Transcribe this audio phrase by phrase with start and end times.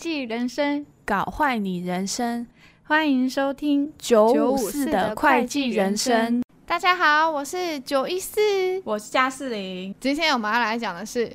[0.00, 2.46] 计人生，搞坏你人生。
[2.84, 6.42] 欢迎收听九五四的会计人生。
[6.64, 8.40] 大家好，我是九一四，
[8.82, 9.94] 我是加四零。
[10.00, 11.26] 今天我们要来讲的是，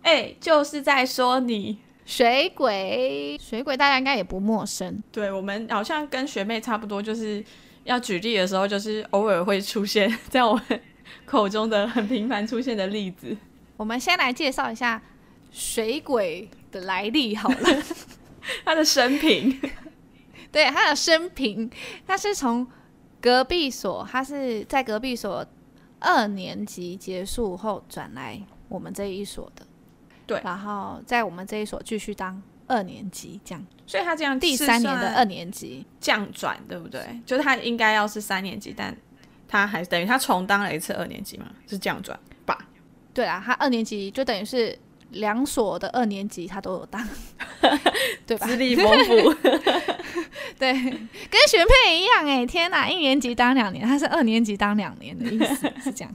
[0.00, 1.76] 哎、欸，就是在说你
[2.06, 3.38] 水鬼。
[3.38, 7.44] 水鬼大家应该也不陌生，对，我们好像跟学妹差不多，就是
[7.82, 10.80] 要举例的时候，就是偶尔会出现 在我们
[11.26, 13.36] 口中的很频繁出现的例子。
[13.76, 15.02] 我们先来介绍一下
[15.52, 17.82] 水鬼的来历好了，
[18.64, 19.60] 他的生平，
[20.50, 21.70] 对，他的生平，
[22.06, 22.66] 他是从
[23.20, 25.46] 隔壁所，他是在隔壁所
[26.00, 29.64] 二年级结束后转来我们这一所的，
[30.26, 35.86] 对，然后在我们这一所继续当二年级这样，所以他这样第三年的二年级。
[36.00, 37.00] 降转，对不对？
[37.24, 38.94] 就是他应该要是三年级，但
[39.48, 42.58] 他还是等于他重当了一次二年级嘛，是降转吧。
[43.14, 44.76] 对啊，他二年级就等于是
[45.14, 47.06] 两所的二年级，他都有当，
[48.26, 48.46] 对吧？
[48.46, 49.34] 资历丰富，
[50.58, 52.44] 对，跟学配一样哎！
[52.46, 56.14] 天哪，一年级当两年，他是二年级当两年的意思 是这样。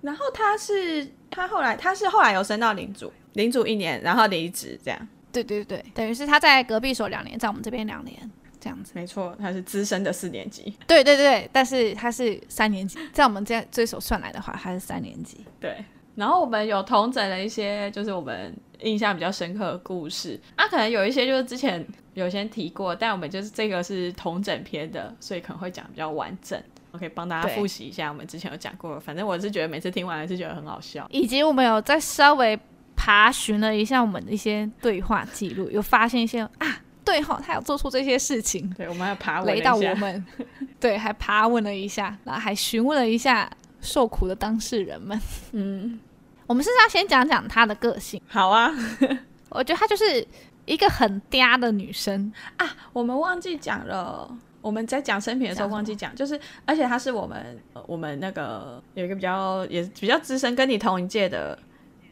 [0.00, 5.08] 然后他是他后来他是后来有升到领主，领主一年，然后离职这样。
[5.32, 8.92] 对对对，等于是他在隔壁所两年，在我们这边两年这样子。
[8.94, 10.74] 没错，他是资深的四年级。
[10.86, 15.44] 对对对，但是他是三年级，在我们这这所算来的话，他是三年级。
[15.60, 15.84] 对。
[16.16, 20.40] 然后我们有同整了一些，就是我们印象比较深刻的故事。
[20.56, 26.60] 啊，可能有一些就是之前有先提过，但我们就是这个是同整篇的，所以可能会讲比较完整。
[26.92, 32.58] 我可以帮大家复习一下，我们之前有讲过，反正我是觉得每次听完还是觉得很好笑，以及我们有再稍微
[32.96, 40.26] 爬寻了一下我们的一些对话记录，有发现一些啊，对哈，他有做出这些事情，对，我们还爬问了一下，雷到我们，
[40.80, 43.50] 对，还爬问了一下，然后还询问了一下
[43.86, 45.18] 受苦的当事人们，
[45.52, 45.98] 嗯。
[46.46, 48.22] 我们是要先讲讲她的个性。
[48.28, 48.72] 好啊，
[49.50, 50.24] 我觉得她就是
[50.64, 52.76] 一个很嗲的女生啊。
[52.92, 61.58] 我们忘记讲了，我们在讲生平的时候忘记讲，就是而且她是我们我们那个有一个比较也比较资深，跟你同一届的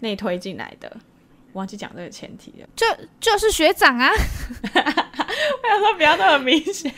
[0.00, 0.96] 内推进来的。
[1.54, 2.86] 忘记讲这个前提了，就
[3.18, 4.10] 就是学长啊！
[4.12, 6.92] 我想说不要那么明显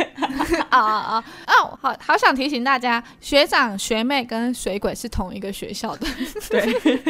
[0.71, 1.25] 啊啊啊！
[1.47, 6.07] 哦，好好想提醒大家，学长学妹跟水鬼是同一个学校的，
[6.51, 7.05] 对。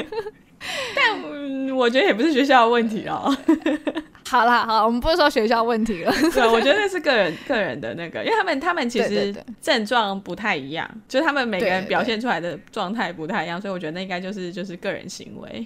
[0.97, 3.37] 但、嗯、我觉得也不是学校的问题哦。
[4.29, 6.13] 好啦，好，我们不是说学校问题了。
[6.33, 9.33] 对，我觉得那是个人个人的那个，因为他们他们其实
[9.63, 15.65] 症状不太一样，就是他们每个人表现出来的状态不太一样，所以我觉得那应该就是就是个人行为。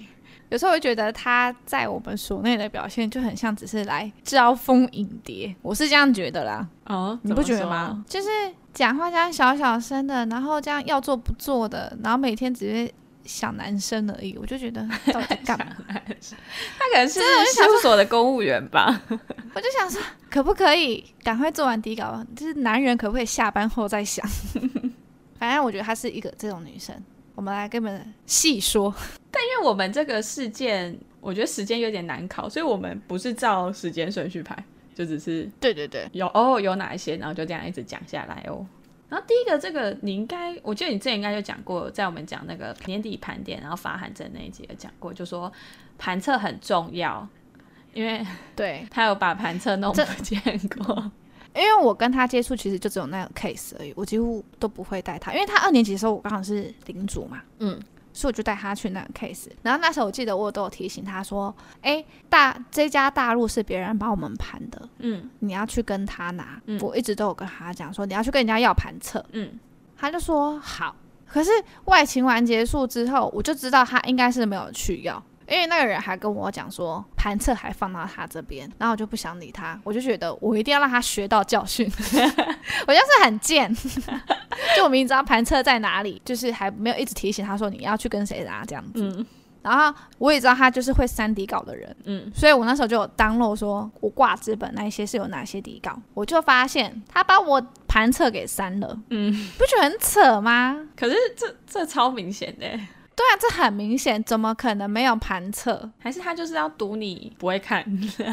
[0.51, 6.67] 有时候会觉得他在我们所内的表现就很像只是来招蜂引蝶，我是这样觉得啦。
[6.87, 8.03] 哦，你不觉得吗？
[8.05, 8.27] 就是
[8.73, 15.67] 讲话这样小小声的，然后这样要做不做的，然后每天只是想男生而已，我就觉得到底干嘛？
[15.87, 19.01] 他可能是事务所的公务员吧。
[19.55, 22.21] 我就想说，可不可以赶快做完底稿？
[22.35, 24.27] 就是男人可不可以下班后再想？
[25.39, 26.93] 反正我觉得她是一个这种女生。
[27.41, 28.93] 我们来跟你们细说。
[29.31, 34.55] 但因为我们这个事件，我觉得时间有点难考，所以我们不是照时间顺序排，
[34.93, 38.63] 就只是对对对，有哦有哪一些，然后就这样一直讲下来哦。
[39.09, 45.51] 然后第一个这个你应该，我记得你之前应该就讲过，在我们讲那个年底盘点，然后发函证那一集有讲过，就说
[45.97, 47.27] 盘测很重要，
[47.91, 48.23] 因为
[48.55, 50.39] 对他有把盘测弄不见
[50.77, 51.11] 过。
[51.55, 57.79] 因为我跟他接触其实就只有那个 case 而已，我几乎都不会带他，因为他二年级的时候我刚好是领主嘛，嗯。
[58.13, 66.61] 所以我就带他去那个 case，然后那时候我记得我都有提醒他说：“哎，大这家大陆是别人帮我们盘的，嗯，你要去跟他拿。
[66.65, 69.57] 嗯”我一直都有跟他讲说：“你要去跟人家要盘测。”嗯，
[69.95, 70.93] 他就说好。
[71.25, 71.49] 可是
[71.85, 75.23] 外勤完结束之后，我就知道他应该是没有去要。
[75.47, 81.85] 因为那个人还跟我讲说盘测还放到他这边，然后我就不想理他，我就觉得我一定要让他学到教训，
[82.87, 83.73] 我就是很贱，
[84.75, 89.03] 就我明知道盘测在哪里，就是还没有一直提醒他说你要去跟谁拿这样子。
[89.03, 89.25] 嗯，
[89.61, 100.87] 然后我也知道他就是会删底稿的人，嗯，所以我那时候就有 download 说我挂资本那一些是有哪些底稿，我就发现他把我盘测给删了，嗯，不觉得很扯吗？
[100.95, 102.67] 可是这这超明显的。
[103.21, 105.87] 对啊，这很明显，怎么可能没有盘测？
[105.99, 107.85] 还是他就是要赌你不会看？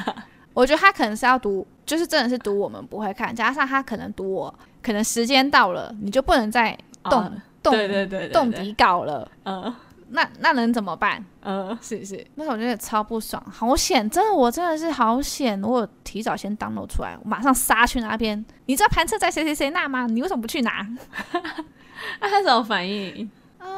[0.55, 7.33] 我觉得他可能是要赌，就是真的是赌我们不会看，加上他可能赌我，可能时间到了你就不能再动、哦、
[7.63, 9.31] 动，对对动底稿了。
[9.45, 9.73] 嗯，
[10.09, 11.23] 那那能怎么办？
[11.43, 12.27] 嗯，是不是？
[12.37, 14.09] 那时候我觉得超不爽，好险！
[14.09, 15.63] 真的，我真的是好险！
[15.63, 18.43] 我有提早先 download 出来，我马上杀去那边。
[18.65, 20.07] 你知道盘测在谁谁谁那吗？
[20.07, 20.89] 你为什么不去拿？
[22.21, 23.31] 那他怎么反应？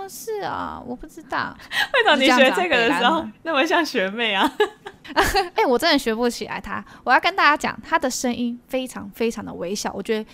[0.09, 1.57] 是啊，我不知道
[1.95, 4.51] 为什么你学这个的时候那么像学妹啊？
[5.15, 5.23] 哎、
[5.57, 6.85] 欸，我真的学不起来他。
[7.05, 10.29] 我要跟大家讲，他的声音非常非常的微小，我觉得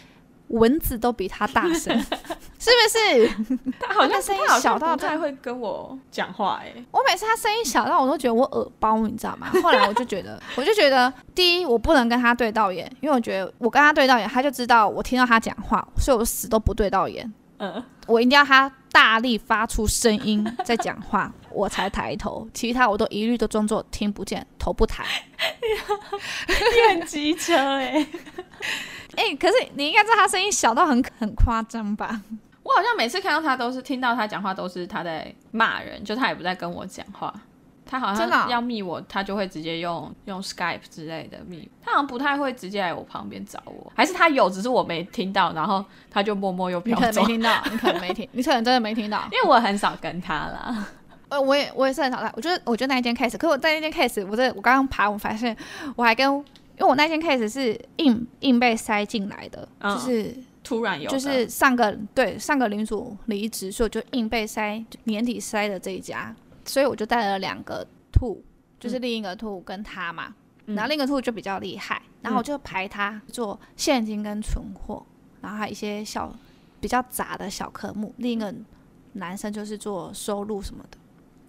[0.49, 1.95] 蚊子都比他大声，
[2.59, 3.69] 是不是？
[3.79, 6.85] 他好像声音小到不太会跟我讲话哎、欸。
[6.91, 9.49] 我每次他声音小到我都觉得我耳包，你知道吗？
[9.63, 17.31] 后来我就觉得，我就觉得，第一我不能跟他对到眼，因为我觉得我跟他对到眼，他就知道我听到他讲话，所以我死都不对到眼。
[17.59, 25.05] 嗯，我一定要他大力发出声音在讲话， 我才抬头，其他我都一律都装作听不见，头不抬。
[26.49, 28.07] 你很机车哎，
[29.17, 32.23] 哎，可是你应该知道他声音小到很很夸张吧？
[32.63, 37.35] 我好像每次看到他都是听到他讲话都是他在骂人，就他也不在跟我讲话。
[37.89, 41.71] 他好像要密我，他就会直接用用 Skype 之类的密。
[41.81, 47.07] 他好像不太会直接来我旁边找我，还是他有，只是我没听到，然后他就默默又飘走。
[47.07, 50.87] 你可能没听到，你可能没听， 你可能真的没听到，因为我很少跟他啦。
[51.29, 52.33] 呃，我也我也是很少在。
[52.37, 55.57] 我觉得我觉得那一件 case，可是我在那件 case，我这我刚刚爬，我发现
[55.95, 56.45] 我还跟，因
[56.81, 66.35] 为我那件 case 是硬硬被塞进来的，嗯、就是突然有，就是上个对上个领主离职，所以我就硬被塞年底塞的这一家。
[66.67, 68.43] 所以我就带了两个兔，
[68.79, 70.35] 就是另一个兔跟他嘛，
[70.67, 75.05] 嗯、然后另一个兔就比较厉害，然后我就排他做现金跟存货，
[75.41, 76.35] 然后还有一些小
[76.81, 78.13] 比较杂的小科目。
[78.19, 78.53] 另一个
[79.15, 80.99] 男生就是做收入什么的。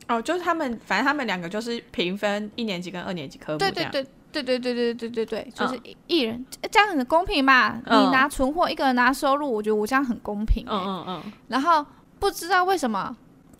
[0.08, 3.58] 哦，就是他们，反正他们两个就是平分一年级跟二年级科目。
[3.58, 5.78] 对对对对对对对对对对，就是
[6.08, 7.82] 一人、嗯、这样很公平嘛。
[7.86, 10.72] 你拿存货，一个人拿收入，我觉得我这样很公平、欸。
[10.72, 11.32] 嗯嗯嗯。
[11.48, 11.86] 然后
[12.20, 13.18] 不知道为什么。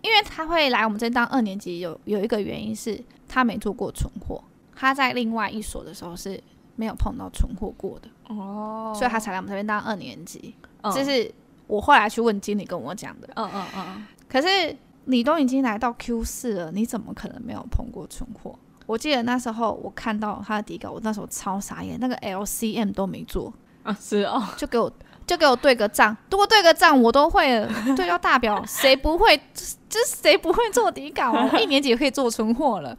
[0.08, 4.42] 因为他会来我们这边当二年级有，有有一个原因是他没做过存货，
[4.74, 6.42] 他在另外一所的时候是
[6.76, 10.54] 没有碰到存货过的哦，所以他才来我们这边当二年级。
[10.84, 11.34] 这、嗯、是
[11.66, 13.28] 我后来去问经理跟我讲的。
[13.34, 14.06] 嗯嗯嗯。
[14.26, 14.74] 可是
[15.04, 18.58] 你都已经来到 Q 四了，你怎么可能没有碰过存货？
[18.86, 23.52] 我记得那时候我看到他的底稿，我那时候超傻眼，那个 LCM 都没做
[23.82, 24.90] 啊，是哦，就给我。
[25.28, 29.36] 就给我对个账，如果对个账我都会了， 对到大表，谁不会？
[29.88, 31.32] 就是谁不会做底稿？
[31.32, 32.96] 我一年级可以做存货了，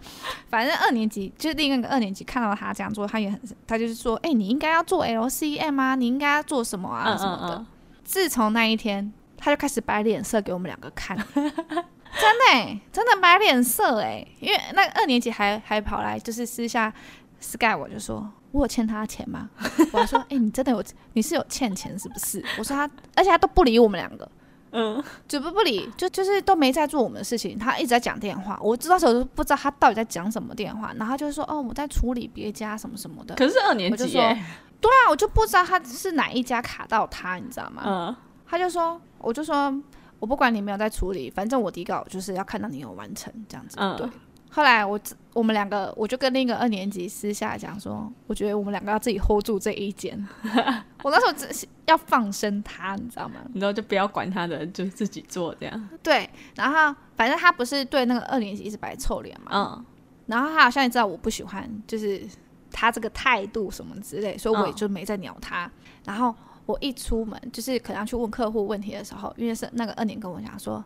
[0.50, 7.56] 反正二年级就是另一个二年级看到他这样做，他也很，他就是说，哎、欸，你应该要做 LCM 啊，你应该要做什么啊什么的。
[7.56, 7.66] 嗯嗯嗯，
[8.04, 16.92] 自从那一天，他就开始摆脸色给我们两个看， 真的、欸，真的摆脸色哎、欸，因为那个二年级还还跑来就是私下
[17.40, 18.30] Sky 我就说。
[18.52, 19.48] 我有欠他钱吗？
[19.94, 20.84] 我还说，哎、欸，你真的有？
[21.14, 22.44] 你是有欠钱是不是？
[22.58, 24.28] 我说他，而且他都不理我们两个，
[24.72, 27.60] 嗯，就不不理，就就是都没在做我们的事情。
[27.60, 30.92] 他一直在讲电话，我知道时候都不知道他到底在讲什么电话。
[30.98, 33.36] 然后他就说，哦，我在处理别家什么什么的。
[33.36, 37.84] 可是二年级，对啊，我就不知道他是哪一家卡到他，你知道吗？
[37.86, 38.16] 嗯，
[38.48, 39.72] 他就说，我就说
[40.18, 44.10] 我不管你没有在处理，反正我底稿就是要看到你有完成这样子，嗯、对。
[44.52, 45.00] 后来我
[45.34, 50.28] 我们两个，我就跟另一个二年级私下讲说，我觉得我们两个要自己 hold 住这一间。
[51.04, 53.36] 我那时候只是要放生他，你知道吗？
[53.54, 55.90] 然后就不要管他的，就自己做这样。
[56.02, 59.52] 对，然后反正他不是对那个二年级一直摆臭脸嘛。
[59.54, 59.86] 嗯。
[60.26, 62.28] 然后他好像也知道我不喜欢，就是
[62.72, 65.66] 他这个态度什么之类，所以我也就没再鸟他。
[65.66, 65.72] 嗯。
[66.06, 66.36] 然后
[66.66, 70.84] 我一出门，就是可能要去问客户问题的时候，因为是那个二年跟我讲说，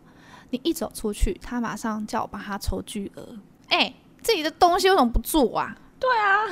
[0.50, 3.26] 你一走出去，他马上叫我帮他抽巨额。
[3.68, 5.74] 哎、欸，自己的东西为什么不做啊？
[5.98, 6.46] 对啊，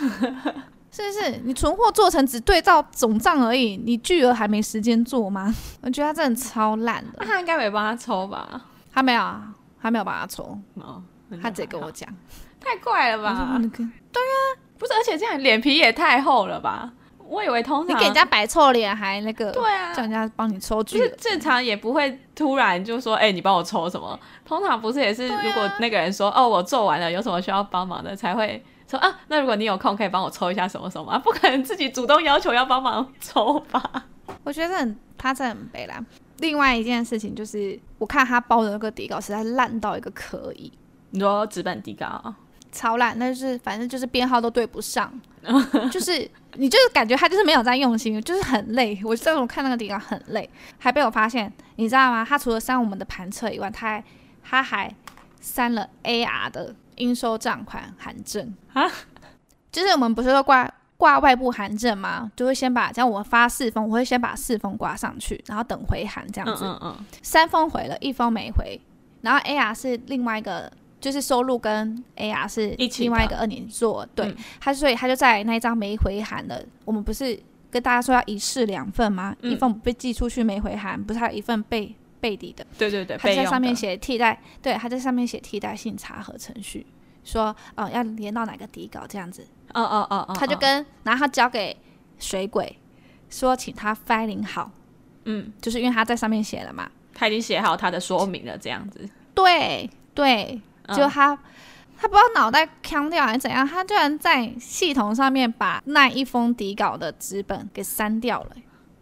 [0.90, 1.40] 是不是？
[1.44, 5.54] 你存货做成只对照总账而已，你巨额还没时间做吗？
[5.82, 7.12] 我觉得他真的超烂的。
[7.18, 8.62] 那他应该没帮他抽吧？
[8.92, 10.58] 他没有啊，他没有帮他抽。
[10.74, 11.02] 哦，
[11.42, 12.08] 他直接跟我讲，
[12.60, 13.58] 太怪了吧？
[13.58, 14.36] 对啊，
[14.78, 16.92] 不是，而且这样脸皮也太厚了吧？
[17.32, 24.18] 我以为通常你给人家摆臭脸还那个，对啊，叫人家帮你抽巨额，就是正常也不会突然就说，哎、欸，你帮我抽什么？
[24.44, 31.18] 通常不是也是，如果那个人说，啊、哦，我做完了，有什么需要帮忙的，才会说啊，那如果你有空，可以帮我抽一下什么什么？
[31.20, 33.82] 不可能自己主动要求要帮忙抽吧？
[34.44, 36.04] 我觉得很，他真的很悲啦。
[36.38, 40.70] 另外一件事情就是，我看他包的那个底稿实在烂到一个可以，
[41.10, 42.34] 你说纸本底稿
[42.72, 45.12] 超烂，那就是反正就是编号都对不上，
[45.92, 48.98] 就是你就是感觉他就是没有在用心，就是很累。
[49.04, 50.48] 我这种看那个地方很累，
[50.78, 52.24] 还被我发现，你知道吗？
[52.26, 54.04] 他除了删我们的盘册以外，他还
[54.42, 54.94] 他还
[55.40, 58.90] 删了 AR 的应收账款函证啊，
[59.70, 62.30] 就是我们不是说挂挂外部函证吗？
[62.34, 66.64] 就会先把像我发四封，我会先把四封挂上去，然后等回函这样子。
[66.64, 68.80] 嗯嗯嗯，三封回了，一封没回，
[69.20, 70.72] 然后 AR 是另外一个。
[71.02, 72.68] 就是收入跟 AR 是
[72.98, 77.38] 另外一个二年做，对、嗯、他，所以他就在那一张没回函的，我们不是
[77.72, 79.36] 跟大家说要一式两份吗？
[79.42, 82.64] 嗯、一份被寄出去没回函，不是还有一份被背底的？
[82.78, 86.86] 对对对，他在上面写替代，对，他在上面写替代性查核程序，
[87.24, 89.44] 说，哦，要连到哪个底稿这样子。
[89.74, 91.76] 哦哦哦哦，他就跟，然后他交给
[92.20, 92.78] 水鬼，
[93.28, 94.70] 说请他 filing 好。
[95.24, 99.08] 嗯，就是因为他在上面写了嘛，他已经写好他的说明了，这样子。
[99.34, 100.60] 对对，
[100.96, 101.32] 就他。
[101.32, 101.38] 嗯
[101.94, 108.50] 他不知道脑袋腔掉还是怎样，他居然在系统上面把那一封底稿的纸本给删掉了。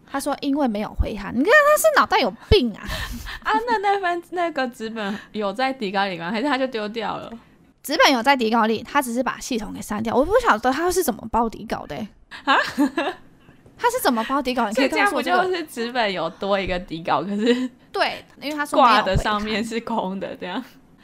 [0.06, 2.84] 他说因为没有回函，你看他是脑袋有病啊！
[3.42, 6.30] 啊，那那份那个纸本有在底稿里吗？
[6.30, 7.32] 还是他就丢掉了？
[7.82, 10.14] 纸本有在底稿里，他只是把系统给删掉。
[10.14, 12.08] 我不晓得他是怎么包底稿的、欸、
[12.44, 12.54] 啊？
[13.78, 14.68] 他是怎么包底稿？
[14.68, 17.22] 你可以告诉我、这样不就是纸本有多一个底稿？
[17.24, 20.62] 可是对，因为他说挂的上面是空的，这样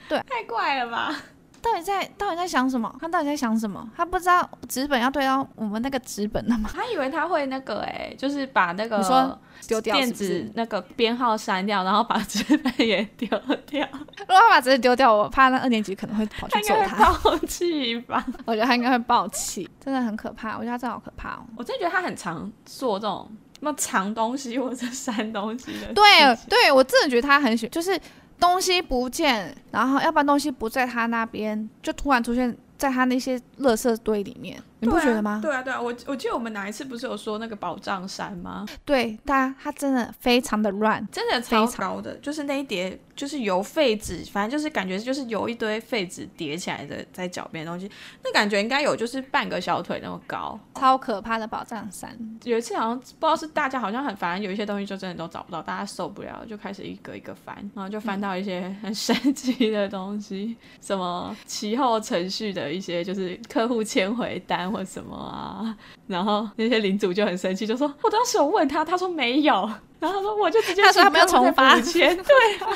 [0.09, 1.15] 对，太怪了吧？
[1.63, 2.95] 到底在到底在想什么？
[3.01, 3.85] 他到底在想什么？
[3.97, 6.71] 他不知道纸本要对到我们那个纸本的吗？
[6.73, 13.27] 他以为他会那个哎、欸，就是把那个丢掉电子那个编号删掉，然后把纸本也丢
[13.67, 13.85] 掉。
[13.91, 17.13] 如果他把纸丢掉，我怕那二年级可能会跑去 揍他。
[17.15, 18.25] 暴气吧？
[18.45, 20.57] 我觉得他应该会爆气，真的很可怕。
[20.57, 21.45] 我觉得他真的好可怕哦。
[21.57, 25.93] 我真的觉得他很常做这种什么藏东西或者删东西的。
[25.93, 26.05] 对
[26.49, 28.01] 对，我真的觉得他很喜欢，就是。
[28.38, 34.62] 东西不见，然后要不然东西不在他那边，就突然出现在他那些垃圾堆里面。
[34.81, 35.40] 你不觉得吗？
[35.43, 38.66] 对啊，对啊，我我记得我们哪一次不是有说那个宝藏山吗？
[38.85, 47.90] 对，他他真的非常的乱，真的超高的，就是那一叠就是由废纸，反正就是感觉就是有一堆废纸叠起来的在脚边的东西，
[48.23, 52.14] 那感觉应该有就是半个小腿那么高，超可怕的宝藏山。
[52.44, 64.66] 有一次好像不知道是大家好像很烦，有一些东西就真的都找不到，大家受不了，就开始一个一个翻，然后就翻到一些很神奇的东西，嗯、什么其后程序的一些就是客户签回单。
[64.66, 65.76] 或什么啊？
[66.08, 72.69] 然后那些领主就很生气，就说：“我当时有问他，他说没有。”然后他说：“我就直接他说他没有重发钱， 对啊，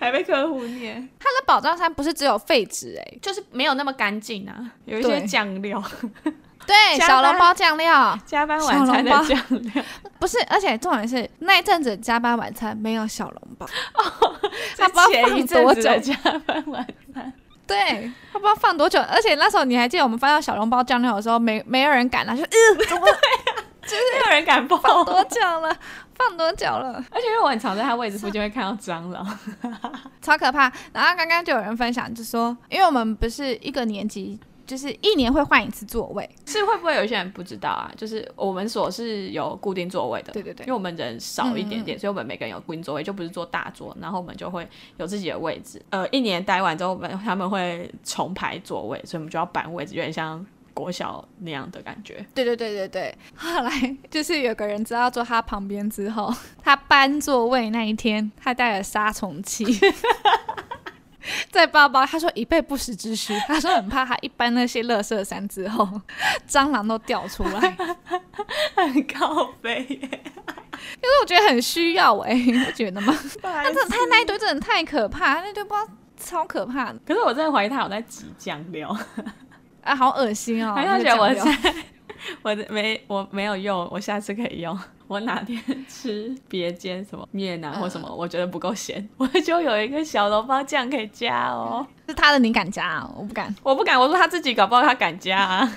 [0.00, 1.08] 还被客户念。
[1.18, 4.54] 他的宝藏山不是只有废纸哎，就是没有那么干净啊，
[4.86, 5.82] 有一些酱料。
[6.66, 9.84] 对，小笼包酱料，加班晚餐的酱料
[10.18, 14.34] 不是，而且重点是那一阵子加班晚餐没有小笼包，哦、
[14.78, 16.14] 他不知道放多久加
[16.46, 17.32] 班晚餐。”
[17.66, 22.48] 对，他不知道放多久，而且那时候你还记得我们翻到小笼包酱料的时候，没没有人敢啊，就呃，
[22.88, 23.06] 怎么，
[23.82, 25.74] 就是没有人敢放多久了，
[26.14, 29.38] 放多久了，而且因为我很常在他位置附近会看到蟑螂，
[30.22, 30.72] 超可怕。
[30.92, 34.38] 然后刚刚就有人分享，就说因为我们不是一个年级。
[34.66, 37.92] 就是一年会换一次座位，是会不会有一些人不知道啊？
[37.98, 44.66] 就是我们所是有固定座位的，对对对，因为我们人少一点点，嗯、所以我们每个人有固定座位，就不是坐大桌，然后我们就会
[44.96, 45.82] 有自己的位置。
[45.90, 50.42] 呃，一年待完之后，我们他们会重排座位，所以我们就要搬位置，有点像
[50.74, 52.26] 国小那样的感觉。
[52.34, 53.16] 对对对对对。
[53.34, 59.64] 后来就是有个人知道坐他旁边之后， 他搬座位那一天，他带了杀虫剂。
[61.50, 63.32] 在包包，他说以备不时之需。
[63.48, 65.88] 他说很怕他一搬那些垃圾山之后，
[66.46, 67.76] 蟑螂都掉出来，
[68.76, 69.98] 很高飞耶。
[70.02, 73.16] 因为我觉得很需要哎，你不觉得吗？
[73.40, 75.88] 他真的太那一堆真的太可怕，那堆不知道
[76.18, 76.98] 超可怕的。
[77.06, 78.94] 可是我真的怀疑他有在挤酱料，
[79.84, 80.74] 啊，好恶心哦！
[80.76, 81.74] 他觉得我在，
[82.42, 84.76] 我没我没有用，我下次可以用。
[85.06, 91.86] 我哪天吃别煎什么面啊或什么，我觉得不够咸， 我就有一个小笼包酱可以加哦。
[92.08, 93.10] 是他的，你敢加啊？
[93.14, 94.00] 我不敢，我不敢。
[94.00, 95.70] 我说他自己搞不好他敢加啊。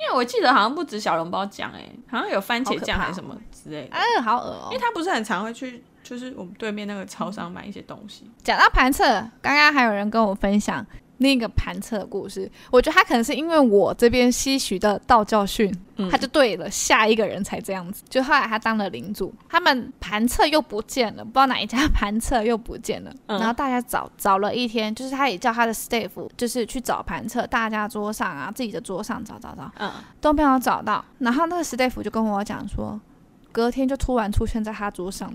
[0.00, 3.96] 因为我记得好像不止小笼包酱哎，好像有番茄酱还是什么之类的。
[3.96, 4.68] 哎，好恶哦。
[4.72, 8.28] 因为他不是很常会去，就是我们对面那个超商买一些东西。
[8.42, 9.04] 讲到盘测，
[9.40, 10.84] 刚刚还有人跟我分享。
[11.22, 18.02] 那个盘测的故事，我觉得他可能是因为我这边吸取的道教训，嗯、他就对了，下一个人才这样子。
[18.08, 23.10] 就后来他当了领主，他们盘测又不见了，不知道哪一家盘测又不见了。
[23.26, 31.04] 嗯、然后大家找找了一天，就是他也叫他的 staff，就是去找盘测，大家桌上啊，自己的桌上找找找，嗯，都没有找到。
[31.18, 33.00] 然后那个 staff 就跟我讲说，
[33.50, 35.32] 隔天就突然出现在他桌上。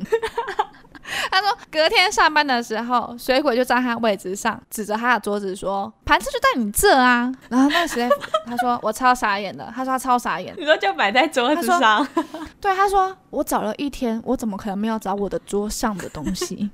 [1.32, 8.10] 他说，隔天上班的时候，水鬼就站他位置上，指着他的桌子说：“盘子就在你这啊。”然后那个时
[8.46, 10.54] 他说：“我超傻眼的。”他说：“他超傻眼。
[10.60, 12.06] ”你说就摆在桌子上？
[12.60, 16.70] 对，他说：“我找了一天，我怎么可能没有找我的桌上的东西？”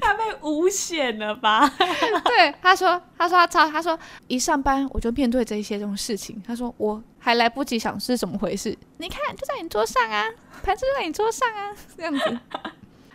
[0.00, 1.68] 他被诬陷了吧？
[2.24, 6.42] 对，他说：“他说他超，他说一上班我就面对这一些这种事情。
[6.46, 10.26] 他说我还来不及想是怎么回事，你看就在你桌上啊，
[10.62, 12.38] 盘子就在你桌上啊，这样子。”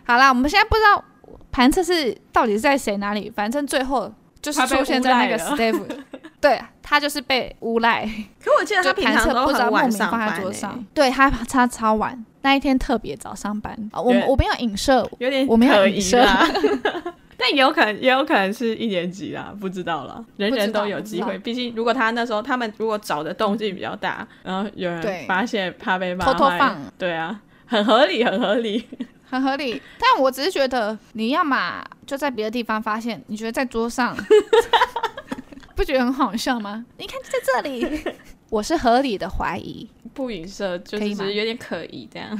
[0.06, 1.02] 好啦，我们现在不知道
[1.50, 5.80] 盘测是到底是在谁哪里，反正最后就是出现在那个 Steve，
[6.40, 8.04] 对，他就是被诬赖。
[8.42, 13.74] 可我记得他平常都很晚上班，欸，对他他超晚，那一天特别早上班。
[13.92, 16.22] 我我没有影射，有点我没有影射，
[17.36, 21.38] 但也有可能，也有可能是一年级啦，不知道啦，人人都有机会。
[21.38, 28.86] 毕竟，如果他那时候他们如果找的动静比较大，然后有人发现怕被骂，偷偷放，对啊，很合理，很合理，
[29.34, 29.80] 很合理。
[29.98, 34.16] 但我只是觉得，你要嘛就在别的地方发现，你觉得在桌上，
[35.74, 36.84] 不觉得很好笑吗？
[36.98, 38.16] 你看就在这里，
[38.48, 42.38] 我是合理的怀疑，不影射，就是有点可疑这样。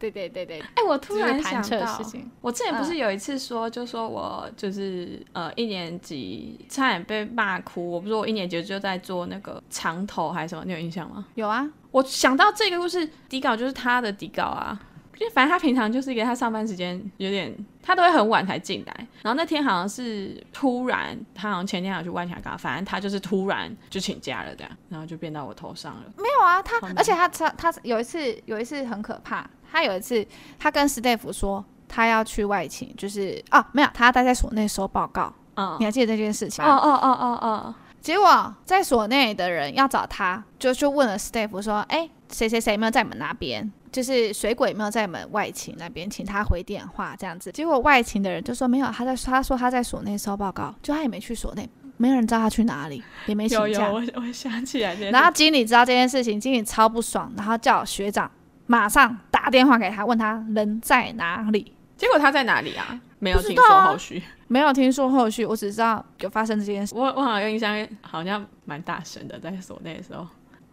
[0.00, 2.00] 对对对对，哎，我突然想到，
[2.40, 11.26] 我之前不是有一次说，就说我就是呃一年级差点被骂哭，我不是我一年级就在做那个长头还是什么，你有印象吗？
[11.34, 14.80] 有啊，我想到这个故事底稿就是他的底稿啊，
[15.20, 26.02] 因为反正他平常就是一个他上班时间有点，他都会很晚才进来，然后那天好像是突然，他好像前天要去外墙干，反正他就是突然就请假了这样，然后就变到我头上了。
[26.16, 29.48] 没有啊，他而且他他他有一次有一次很可怕。
[29.72, 30.26] 他有一次，
[30.58, 35.32] 他跟 Steph 说他要去外勤，就是哦，没有，他要待在所内收报告。
[35.54, 36.74] 嗯，你还记得这件事情吗？
[36.74, 37.74] 哦哦哦哦哦。
[38.00, 43.70] 结果在所内的人要找他，就就问了 Steve 说：“哎，谁谁谁没有在你们那边？
[43.90, 54.94] 就是水鬼没有在门外勤那边，请他回电话这样子。”结果外勤的人就说：“没有，他在他说他在所内收报告，就他也没去所内，没有人知道他去哪里，也没请假。”有有，我我想起来。
[55.10, 58.30] 然后经理知道这件事情，经理超不爽，然后叫学长。
[58.66, 61.74] 马上打电话给他，问他人在哪里。
[61.96, 63.00] 结果他在哪里啊？
[63.18, 65.44] 没有听说后续，没有听说后续。
[65.44, 66.94] 我只知道有发生这件事。
[66.94, 70.24] 我我好像印象好像蛮大声的，在所内的时候。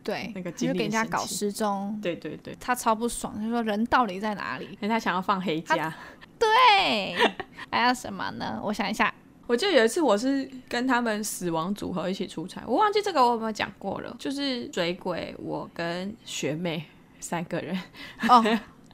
[0.07, 1.99] 对，那个就给人家搞失踪。
[2.01, 4.65] 对对对，他超不爽，他说人到底在哪里？
[4.71, 5.93] 因为他想要放黑家。
[6.39, 6.47] 对，
[7.69, 8.57] 还有什么呢？
[8.63, 9.13] 我想一下，
[9.47, 14.15] 我记得有一次我是跟他们死亡组合一起出差，我忘记这个我有没有讲过了。
[14.17, 16.85] 就是水鬼，我跟学妹。
[17.19, 17.75] 三个人
[18.29, 18.45] 哦，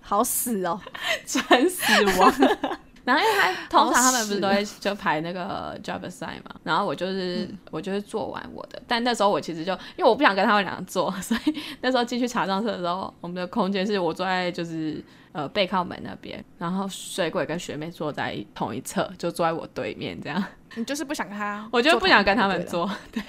[0.02, 0.80] 好死哦，
[1.28, 2.34] 真死亡。
[3.06, 20.44] 然后因为他通常他们不是都会就排那个 job assign 嘛，然后我就是、嗯、我就是做完我的，但那时候我其实就因为我不想跟他们两个做，所以那时候进去查账册的时候，我们的空间是我坐在就是呃背靠门那边，然后水鬼跟学妹坐在同一侧，就坐在我对面这样。
[20.76, 23.22] 你就是不想跟他，我就不想跟他们坐，对。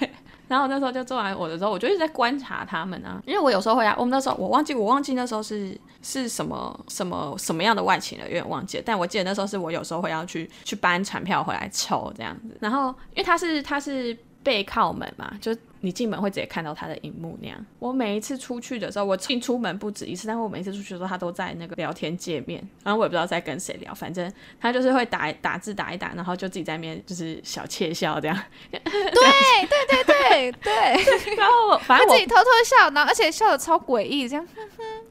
[0.47, 8.83] 然后那时候就做完我的时候，我就一直在观察他们啊，因为我有时候会啊，我们那时候我忘记我忘记那时候是是什么什么什么样的外勤了，有点忘记了。
[8.85, 12.57] 但我记得那时候是我有时候会要去去搬船票回来抽这样子。
[12.59, 15.55] 然后因为他是他是背靠门嘛，就。
[15.85, 17.63] 你进门会直接看到他的荧幕那样。
[17.77, 22.67] 我每一次出去的时候，我进出门不止一次，但我每一次出去的时候，他都在那个聊天界面。
[22.83, 28.37] 然后我也不知道在跟谁聊，反正他就是会打打字打一打，然后就自己在那边就是小窃笑这样。
[28.71, 31.35] 对对对对对。
[31.37, 34.47] 然后反正我自己偷偷笑，然后而且笑的超诡异，这样。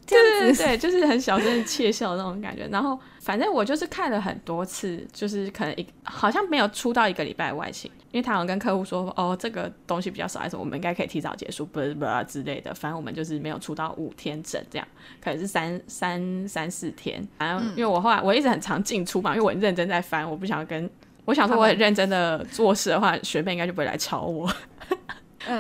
[0.07, 2.67] 对对 对，就是很小声的窃笑那种感觉。
[2.71, 7.91] 然后反正我就是看了很多次，就是可能一好像没有出到一个礼拜外勤。
[8.11, 12.73] 因为他好像跟客户说，哦，这个东西比较少，还是我们应该可以提早结束，不是不是之类的。
[12.73, 14.89] 反正我们就是没有出到五天整这样，
[15.23, 17.23] 可能是三三三四天。
[17.39, 20.89] 反正因为我后来我一直很常进出嘛，因为我很认真在翻，我不想跟
[21.27, 24.51] 我想说我很认真的做事的话，学妹应该就不会来吵我。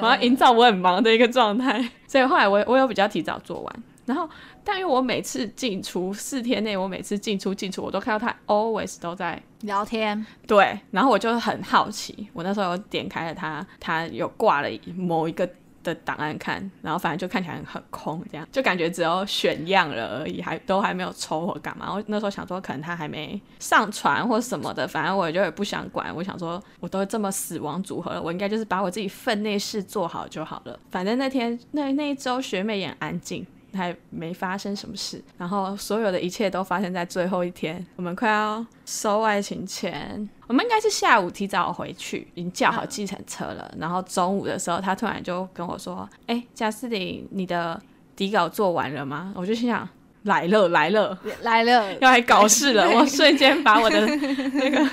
[0.01, 4.29] 我要营造我很忙的一个状态，所以后来我我有比较提早做完，然后。
[4.65, 10.25] 但因为我每次进出四天内，我每次进出进出，我都看到他 always 都在聊天。
[10.47, 15.49] 对，然后我就很好奇，我那时候有点开了他，他有挂了某一个
[15.83, 21.93] 的档案看，然后反正就看起来很空，这样就感觉只有选样了而已，还都还没有抽或干嘛。
[21.93, 26.15] 我那时候想说，可能他还没上传或什么的，反正我就也不想管。
[26.17, 30.81] 我想说，我都这么死亡组合了，我应该就是把我自己分内事做好就好了。
[30.91, 33.47] 反正那天那那一周学妹也安静。
[33.77, 37.85] 还没发生什么事，然后所有的一切都发生在最后一天。
[37.97, 43.69] 我们快要收外勤前，我们应该是下午提早回去，已经叫好计程车了。
[43.73, 47.81] 嗯、然后中午的时候，他突然就跟我说：“哎、欸，贾斯汀，你的
[48.15, 49.89] 底稿做完了吗？” 我就心想
[50.25, 54.89] ：“来了，来了，来了，要来搞事了！”我瞬间把我的那个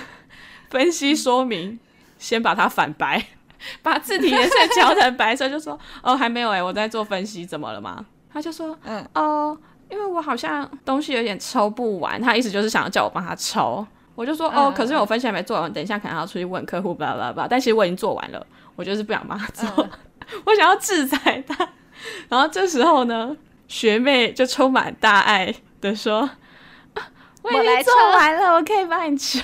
[0.69, 1.79] 分析说明
[2.17, 3.23] 先把它反白，
[3.81, 9.57] 把字体颜色调成白色，就说：“哦，还没有哎、欸，我在做分析，怎么了吗？”他就说，嗯，哦，
[9.89, 13.85] 因为我好像东西有点抽不完，他意思就是想要叫我帮他抽。
[14.15, 17.47] 我就说，哦，嗯、可是我分析还没做完，等一下可能要出去问客户，巴拉巴拉。
[17.47, 19.89] 但其实我已经做完了，我就是不想帮他做，嗯、
[20.45, 21.67] 我想要制裁他。
[22.29, 23.35] 然后这时候呢，
[23.67, 26.19] 学妹就充满大爱的说，
[26.93, 27.09] 啊、
[27.41, 29.39] 我已经做完了，我，我可以帮你抽。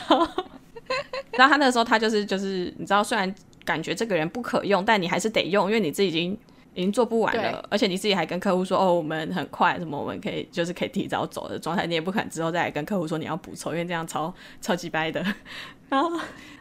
[1.31, 3.33] 然后他那个时候他就是就是，你知道，虽然
[3.65, 6.37] 感觉这个人不可用，但你还是得用，因为你自己已经。
[6.77, 15.25] 已经做不完了，而且你自己还跟客户说哦，我们很快，什么我们可以就是可以提早走的状态，你也不可能之后再来跟客户说你要补抽，因为这样超超级掰的。
[15.89, 16.11] 然后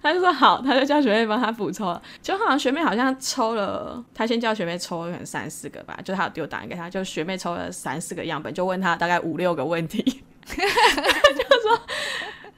[0.01, 2.01] 他就说好，他就叫学妹帮他补抽。
[2.23, 10.03] 就好像学妹好像抽了，他先叫学妹抽了可能三四个吧，就他有丢档案给他，就学妹抽了三四个样本，就问他大概五六个问题，
[10.47, 11.81] 就说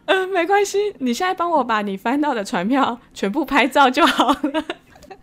[0.04, 4.64] 嗯、呃，没关系，你现在帮我把你翻到的船票全部拍照就好了。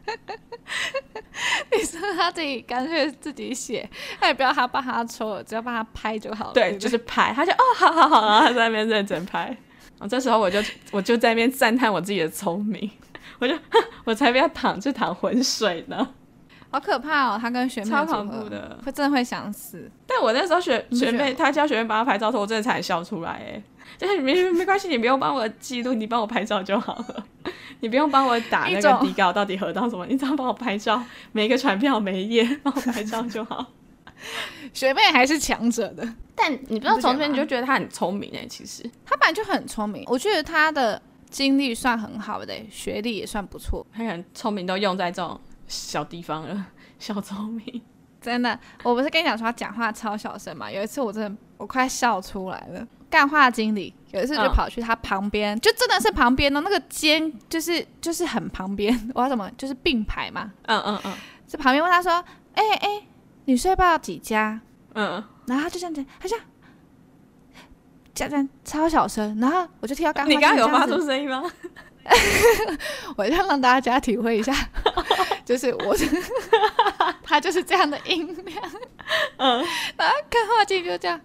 [1.71, 3.88] 你说他自己干脆自己写，
[4.19, 6.54] 他也不要他帮他抽了，只要帮他拍就好了。
[6.54, 9.45] 对，对对就是拍，他就哦，好好好，然后他在那边认真拍。
[9.97, 10.60] 然后这时候我就
[10.91, 12.89] 我就在那边赞叹我自己的聪明，
[13.39, 13.58] 我就
[14.04, 16.08] 我才不要淌这趟浑水呢，
[16.69, 17.39] 好可怕哦！
[17.41, 19.89] 他跟学妹超恐怖的，会真的会想死。
[20.06, 23.63] 但我那时候学学妹，他叫学妹帮他拍照的时候，我真的差点笑出来哎。
[23.98, 27.26] 就是没没关系，你不用帮我记录，你帮我拍照就好了。
[27.82, 33.74] 你不用帮我打那个底稿到底合到什么，你只要帮我拍照，每一个传票每一页帮我拍照就好。
[34.74, 46.67] 学妹还是强者的，但你不知道从这边你就觉得她很聪明哎，其实她本来就很聪明，我觉得她的经历算很好的，学历也算不错，她很聪明都用在这种小地方了，
[46.98, 47.82] 小聪明。
[48.25, 50.71] 真的，我不是跟你讲说他讲话超小声嘛？
[50.71, 52.88] 有一次我真的我快笑出来了。
[53.07, 58.93] 干话经理有一次就跑去他旁边，嗯、就真的是旁边哦，那个肩就是就是很旁边。
[59.13, 60.51] 我要怎么就是并排嘛？
[60.63, 61.13] 嗯嗯嗯，
[61.45, 62.13] 在旁边问他说
[62.55, 63.07] ：“哎、欸、哎、欸，
[63.45, 64.59] 你睡报几家？”
[64.95, 66.45] 嗯，然后他就这样子，他这样
[68.15, 70.29] 这样超小声，然后我就听到干话。
[70.29, 71.43] 你刚刚有发出声音吗？
[73.18, 74.54] 我要让大家体会一下，
[75.44, 75.96] 就是我，
[77.24, 78.72] 他就是这样的音量，
[79.38, 79.65] 嗯，
[79.98, 81.20] 然后看话经理就这样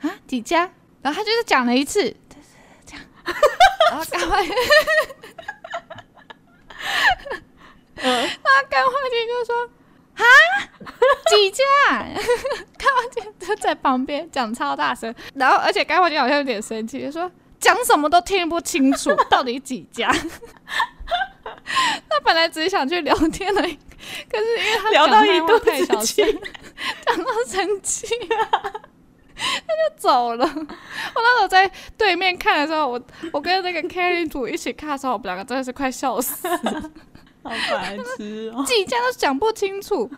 [0.00, 0.70] 啊，几家？
[1.02, 2.02] 然后他就是讲了一次，
[2.86, 3.04] 这样，
[3.90, 4.38] 然后干话，
[7.96, 9.70] 嗯，然后干话经理就说
[10.14, 10.24] 啊，
[11.28, 11.64] 几家？
[12.78, 17.30] 看话经理就在旁边讲超大声，然后而且干话经理好像有点生气，就说。
[17.62, 20.12] 讲什么都听不清楚， 到底几家？
[22.10, 23.78] 他本来只是想去聊天而已，
[24.30, 26.26] 可是因为他聊到一度太小声，
[27.06, 28.80] 讲到生气， 他
[29.40, 30.44] 就走了。
[30.44, 33.00] 我那时候在对面看的时候，我
[33.32, 36.90] 我跟那个 Kelly 组一起看的时候，我们两个真的是快笑死了，
[37.44, 40.10] 好白痴哦，几家都讲不清楚。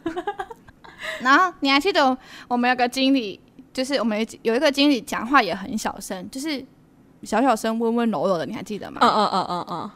[1.20, 2.16] 然后你还记得
[2.48, 3.38] 我们有个经理，
[3.72, 6.64] 就是我们有一个经理讲话也很小声，就是。
[7.24, 8.98] 小小声、温温柔柔的，你还记得吗？
[9.02, 9.90] 嗯嗯嗯嗯嗯，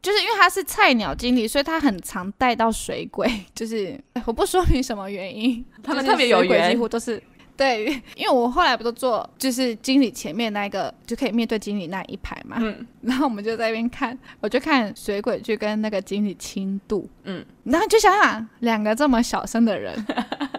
[0.00, 3.28] 就是因为他是菜鸟经理，所以他很常带到水鬼。
[3.54, 7.22] 就是我不说明什么原因， 他们特别有缘，几乎都是
[7.56, 7.86] 对。
[8.14, 12.56] 因为我后来不都坐，就是经理前面那一个就可以面对经理那一排嘛。
[12.60, 12.86] 嗯。
[13.02, 17.08] 然后我们就在那边看，我就看水鬼去跟那个经理亲度。
[17.24, 17.44] 嗯。
[17.64, 19.94] 然后就想想，两个这么小声的人，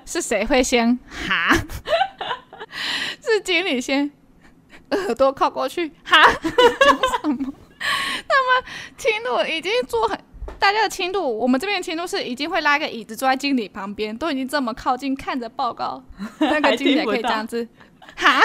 [0.05, 1.55] 是谁会先哈？
[3.21, 4.12] 是经理先。
[4.91, 7.54] 耳朵靠过去， 哈，讲什么？
[8.28, 10.19] 那么轻度已经坐很，
[10.60, 16.04] 大家的轻度，我们这边的轻度是已经会拉个椅子坐在经理旁边，都已经这么靠近看着报告，
[16.39, 17.67] 那个经理可以这样子，
[18.15, 18.41] 哈。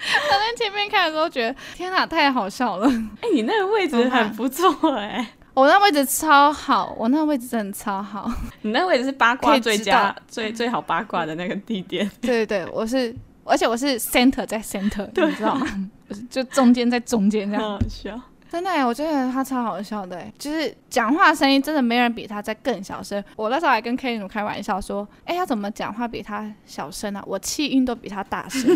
[0.00, 2.86] 我在前面看的时候觉得，天哪，太好笑了。
[3.20, 8.30] 哎、欸，你那个位置很不错哎、欸，我那位置超好，我那个位置真的超好。
[8.62, 12.08] 你那位置是八卦最佳、最最好八卦的那个地点。
[12.20, 13.14] 对对对，我是。
[13.48, 15.66] 而且我是 center 在 center，对你知道吗？
[16.30, 17.62] 就中间在中间这样。
[17.62, 18.20] 好笑。
[18.50, 23.22] 真的，我觉得他超好笑的，就是讲话声音真的没人比他在更小声。
[23.36, 27.24] 我那时候还跟 K 女开玩笑说：“哎、欸，他怎么讲话比他小声呢、啊？
[27.28, 28.74] 我气音都比他大声。”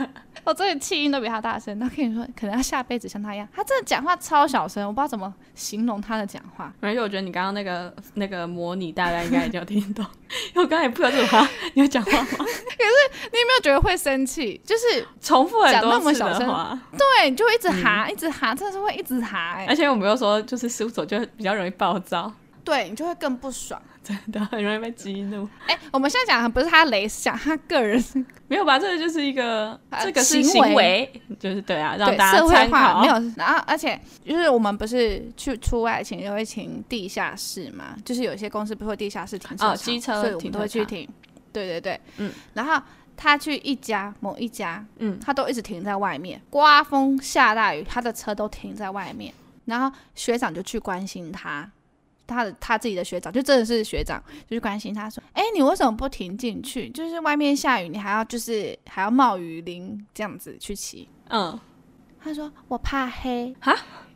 [0.44, 1.78] 我真的气音都比他大声。
[1.78, 10.04] 那跟你说：“可能他下辈子像他一样，他真的讲话超小声，我不知道怎么形容他的讲话。”而且我觉得你刚刚那个那个模拟，大家应该已经有听懂，
[10.54, 12.26] 因为我刚才也不知道怎么你有讲话吗？
[12.38, 14.60] 可是你有没有觉得会生气？
[14.64, 19.66] 就是重复很多次的话，对，就会一直哈，嗯、一直哈，真的是会一直哈、欸。
[19.66, 22.32] 而且我们又说，就是事务所就比较容易暴躁，
[22.64, 25.48] 对你就会更不爽，真的很容易被激怒。
[25.66, 28.02] 哎、欸，我们现在讲的不是他雷，是讲他个人，
[28.48, 28.78] 没有吧？
[28.78, 33.00] 这个就是一个，啊、这个是行为，就是对啊，让大家社会化。
[33.00, 41.08] 没有，哦、然后而且就是我们不是去出外勤，就会停地下室嘛，就是有些公司不会地下室停车场，机、哦、车，所以我们都会去停。
[41.52, 42.82] 对对对，嗯，然后。
[43.22, 46.40] 他去一家某一家，嗯，他都一直停在外面。
[46.48, 49.30] 刮风下大雨，他的车都停在外面。
[49.66, 51.70] 然后学长就去关心他，
[52.30, 56.88] 他的他自己的学长就真的是学长，就去关心他说：“哎，你为什么不停进去？
[56.90, 61.58] 就是外面下雨，你还要就是还要冒雨淋这样子去骑。”嗯，
[62.22, 63.74] 他说：“我怕黑哈，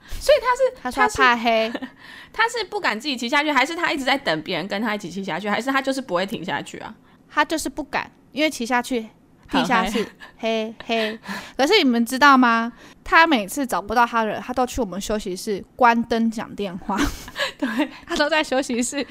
[0.09, 1.73] 所以他是他怕黑，
[2.33, 6.95] 他是不敢自己骑下去，还是他一直在等别人跟他一起骑下去，还是他就是不会停下去啊？
[7.29, 9.09] 他就是不敢。”因为骑下去
[9.51, 11.19] 地下室嘿嘿。
[11.57, 12.73] 可是你们知道吗？
[13.03, 16.99] 他每次找不到他的人，他都去我们休息室关灯讲电话。
[17.59, 17.69] 对，
[18.07, 19.07] 他都在休息室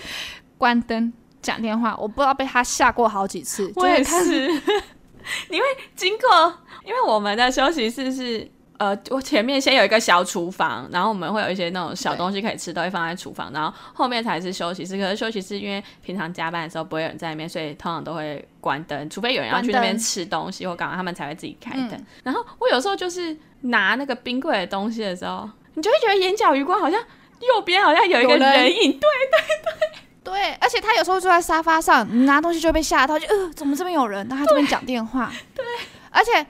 [0.58, 1.96] 关灯讲电话。
[1.98, 3.72] 我不知道被他吓过好几次。
[3.76, 4.50] 我也是。
[5.50, 5.66] 因为
[5.96, 8.52] 经过，因为我们的休息室是。
[8.84, 14.98] 呃，我前面先有一个小厨房，然后我们会有一些那种小东西可以吃，都会放在厨房，然后后面才是休息室。
[14.98, 21.92] 可是休息室因为平常加班的时候不会有人在那边，所以通常都会关灯，除非有人要去那边吃东西或干嘛，他们才会自己开灯。
[21.94, 29.94] 嗯、然后我有时候就是拿那个冰柜的东西的时候，你就会觉得眼角余光好像右边好像有一个人影，对对对
[30.34, 34.28] 对，而且他有时候坐在沙发上，你拿东西就会被吓到，就呃怎么这边有人？
[34.28, 35.64] 然后他这边讲电话，对，
[36.10, 36.46] 而且。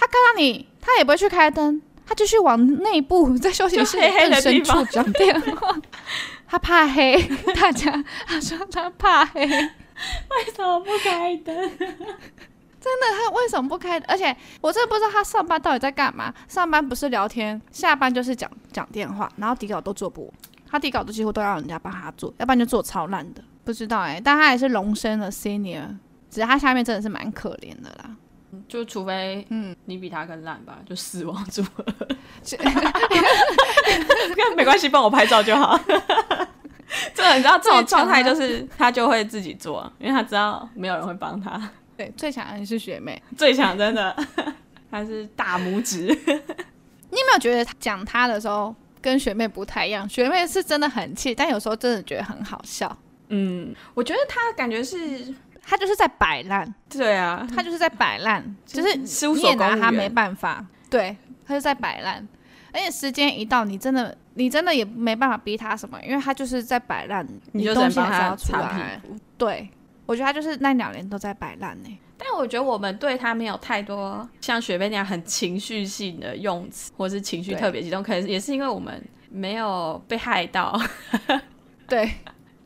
[0.00, 5.76] 他看到你，他也不会去开灯，他就去往内部在休息室更深处讲电话。
[6.46, 7.22] 他怕黑，
[7.54, 11.54] 大家他说他怕黑，为什么不开灯？
[12.80, 13.98] 真的，他为什么不开？
[14.06, 16.32] 而且我真的不知道他上班到底在干嘛。
[16.48, 20.32] 上班不是聊天，下班就是讲讲电话，然后底稿都做不完，
[20.70, 23.44] 他底稿都几乎都要人家帮他做，要不然就做超烂的。
[23.64, 25.86] 不知道哎、欸，但他也是龙升的 senior，
[26.30, 28.16] 只是他下面真的是蛮可怜的啦。
[28.66, 31.84] 就除非嗯你比他更烂吧，就死亡组合，
[34.56, 35.78] 没关系，帮我拍照就好。
[37.14, 41.70] 这你知道这种状态就是他就会自己做，因为他知道没有人会帮他。
[41.96, 44.16] 对，最强的是学妹，最强真的，
[44.90, 46.06] 他是大拇指。
[47.10, 50.08] 你有没有觉得讲他的时候跟学妹不太一样？
[50.08, 52.96] 学妹是真的很气，但有时候真的觉得很好笑。
[53.28, 55.34] 嗯，我觉得他感觉是。
[55.70, 61.14] 他就是在摆烂，对啊，他就是在摆烂，就是你也拿他没办法，对，
[61.46, 62.26] 他就在摆烂，
[62.72, 68.98] 而且时间一到，你真的你真的也没办法逼他什么，因为他就是在摆烂，你就东西还是要出来。
[69.36, 69.68] 对，
[70.06, 71.98] 我觉得他就是那两年都在摆烂呢。
[72.16, 79.00] 但我觉得我们对他没有太多像学妹那样很情绪性的用词，或是情绪特别激动，可能也是因为我们
[79.30, 80.80] 没有被害到。
[81.86, 82.10] 对。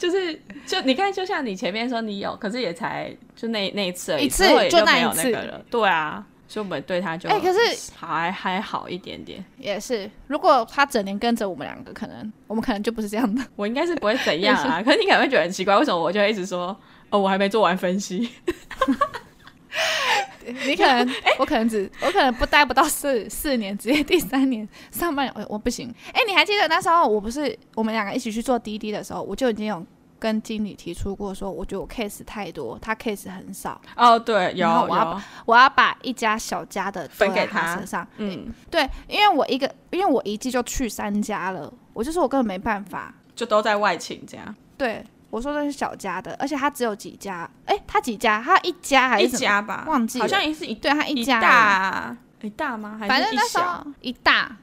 [0.02, 5.64] 就是，就你看，就像你前面说你有，可是也才就那那一次而已，一次就那一次了。
[5.70, 9.44] 对啊，所以我们对他就哎、欸，可是还还好一点点。
[9.58, 13.40] 也是，如果他整年跟着我们两个，可能我们可能就不是这样的。
[13.54, 16.76] 我应该是不会怎样啊， 是可是你可能会觉得很奇怪，为什么我就会一直说
[17.10, 18.28] 哦，我还没做完分析。
[20.66, 25.92] 你可能，欸、我可能只，我可能不待不到四四年，直接第三年上半年，我我不行。
[26.12, 29.84] 哎、欸，你还记得那时候我不是我们两个一起去做滴滴的时候，我就已经有
[30.18, 33.80] 跟经理提出过，说我觉得我 case 太多，他 case 很少。
[33.96, 38.06] 哦，对，有，我要有我要把一家小家的分给他身上。
[38.18, 44.54] 嗯，对，因为我一个，因为我一季就去三家了，我就说我根本没办法，就都在外勤这样。
[44.76, 45.04] 对。
[45.32, 48.42] 我说的是小家的，而且他只有几家，哎、欸，他几家？
[48.42, 49.84] 他一家还是一家吧？
[49.88, 52.98] 忘记了，好像也是一，对他一家，一大，一大吗？
[53.00, 53.22] 还是一小？
[53.22, 54.54] 反正那时候一大，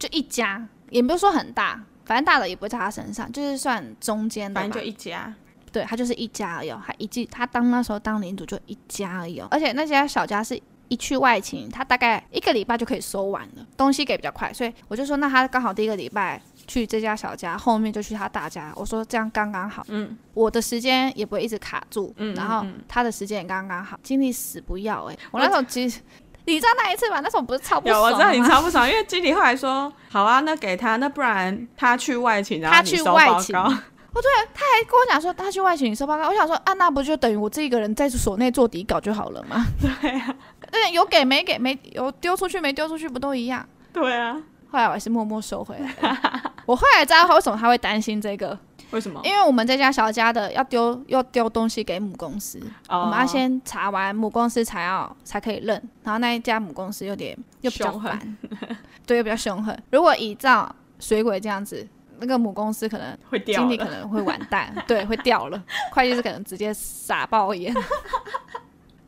[0.00, 5.32] 就一家，也不是说很大，反正大的也不会在他身上，就是算中间的，反正就一家。
[5.70, 16.42] 对他就是一家而已，他一季他当那时候当领主就一家而已，而且那家小家是一去外勤，他大概一个礼拜就可以收完了，东西给比较快，所以我就说那他刚好第一个礼拜。
[16.70, 18.72] 去这家小家，后面就去他大家。
[18.76, 23.98] 我说这样刚刚好，嗯，我的时间也不会一直卡住，嗯，然后他的时间也刚刚好。
[24.04, 26.00] 经理死不要哎、欸，我那时候其实
[26.44, 27.18] 你知道那一次吧？
[27.18, 33.18] 那时候不是超不爽我知道你超不爽，因为经理后来说好啊，那给他，那不然他去外勤，然后你收报告。
[33.18, 33.68] 他去外勤，哦
[34.14, 36.28] 对，他还跟我讲说他去外勤你收报告。
[36.28, 39.66] 我想说啊，那不就等于我这一个人在所内做底稿就好了吗？
[39.82, 40.34] 对啊，
[40.70, 43.68] 对，有给没给没有丢出去没丢出去不都一样？
[43.92, 44.40] 对啊。
[44.70, 46.18] 后来我还是默默收回来了。
[46.66, 48.56] 我后来知道为什么他会担心这个，
[48.90, 49.20] 为什么？
[49.24, 53.02] 因为我们这家小家的要丢要丢东西给母公司，oh.
[53.02, 55.82] 我们要先查完母公司才要才可以认。
[56.04, 58.36] 然后那一家母公司有点又比较烦，
[59.04, 59.76] 对，又比较凶狠。
[59.90, 61.86] 如果依照水鬼这样子，
[62.20, 65.60] 那个母公司可能会掉，经理可能会完蛋，对，会掉了。
[65.90, 67.74] 会计师可能直接傻爆眼。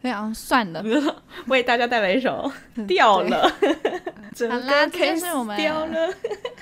[0.02, 0.82] 非常算了，
[1.46, 2.50] 为大家带来一首
[2.88, 3.48] 掉了。
[3.48, 6.12] 好啦，这是我们掉了，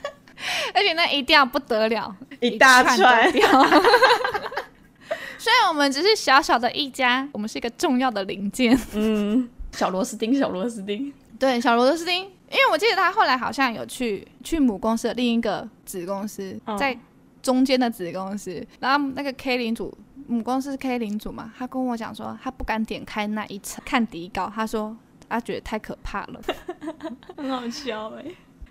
[0.75, 3.49] 而且那一掉不得了，一大串掉。
[5.39, 8.79] 虽然我们只是小小的一家，我们是一个重要的零件。
[8.93, 11.11] 嗯，小螺丝钉，小螺丝钉。
[11.39, 12.25] 对，小螺丝钉。
[12.51, 16.95] 因为我记得他后来好像有去去母公司的另一个子公司，哦、在
[17.41, 19.97] 中间的子公司，然后那个 K 领主。
[20.31, 24.97] 母公司是 K 领主嘛，他跟我讲说，他不敢点开那一层看底稿，他说
[25.29, 26.41] 他觉得太可怕了，
[27.37, 28.25] 很好笑哎。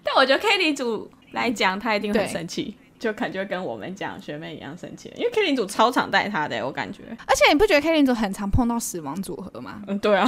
[0.03, 7.03] 但我觉得 K 领主来讲，他一定会很生气，对就感觉跟我们讲学妹一样生气，因为 K 领主超常带他的，我感觉。
[7.27, 9.81] 而且你不觉得 K 领主很常碰到死亡组合吗？
[9.87, 10.25] 嗯，对啊。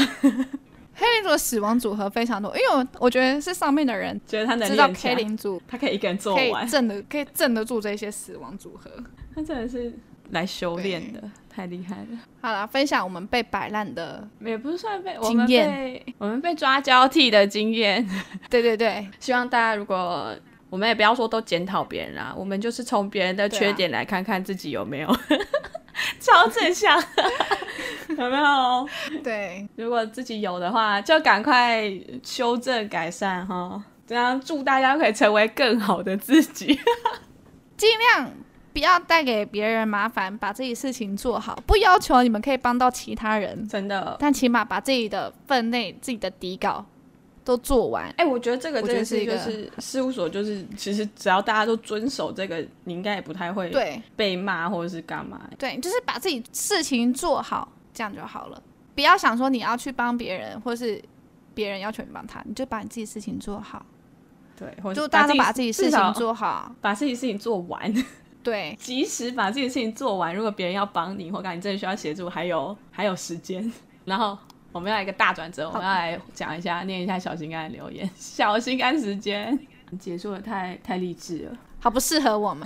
[0.93, 8.91] K 领主的死亡组合非常多，因为我我觉得是上面的人觉得他能知道 K 领主，他可以一个人做完，镇得可以镇得住这些死亡组合。
[9.33, 9.97] 他真的是
[10.31, 12.19] 来修炼的，太厉害了。
[12.41, 18.05] 好了，分享我们被摆烂的，也不是算被经验，我们被抓交替的经验。
[18.49, 20.35] 对对对，希望大家如果。
[20.69, 25.19] 我们也不要说都检讨别人啦，我们就是从别人的缺点来看看自己有没有，啊、
[26.17, 26.97] 超正向，
[28.17, 28.87] 有没有？
[29.21, 31.91] 对，如果自己有的话，就赶快
[32.23, 33.83] 修正改善哈。
[34.07, 36.79] 这样祝大家可以成为更好的自己，
[37.75, 38.31] 尽量
[38.73, 41.61] 不要带给别人麻烦，把自己事情做好。
[41.65, 46.85] 不要求你们可以帮到其他人，真的，但起码把自己的分内、自己的底稿。
[47.43, 55.41] 都做完，哎、欸，我觉得这个真的是就是事务所，就是其实只要大家都遵守这个，你应该也不太会对被骂或者是干嘛。
[55.57, 58.61] 对，就是把自己事情做好，这样就好了。
[58.93, 61.01] 不要想说你要去帮别人，或是
[61.55, 63.83] 别人要求你帮他，你就把你自己事情做好。
[64.55, 67.91] 对，就大家都把自己事情做好，把自己事情做完。
[68.43, 73.71] 对，及时把自己事情做完，如果别人要帮你，或者你真的需要协助，还有还有时间，
[74.05, 74.37] 然后。
[74.73, 78.09] 我们要来一个大转折，我们要来讲一下，念一下小心肝的留言。
[78.15, 79.59] 小心肝时间
[79.99, 82.65] 结束的，太太励志了，好不适合我们。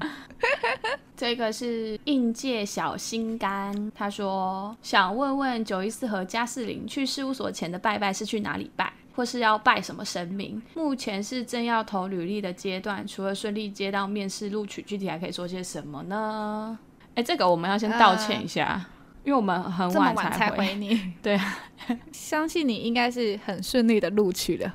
[1.14, 10.60] 这个是应届小心肝，他说想问问九一四和加斯林去事务所前的拜拜是去哪里拜，或是要拜什么神明？
[10.74, 16.78] 目前是正要投履历的阶段，除了顺利接到面试录取，具体还可以做些什么呢？
[17.14, 18.64] 哎，这个我们要先道歉一下。
[18.66, 18.86] 呃
[19.24, 21.40] 因为我们很晚才回，才回你， 对，
[22.12, 24.74] 相信你应该是很顺利的录取了。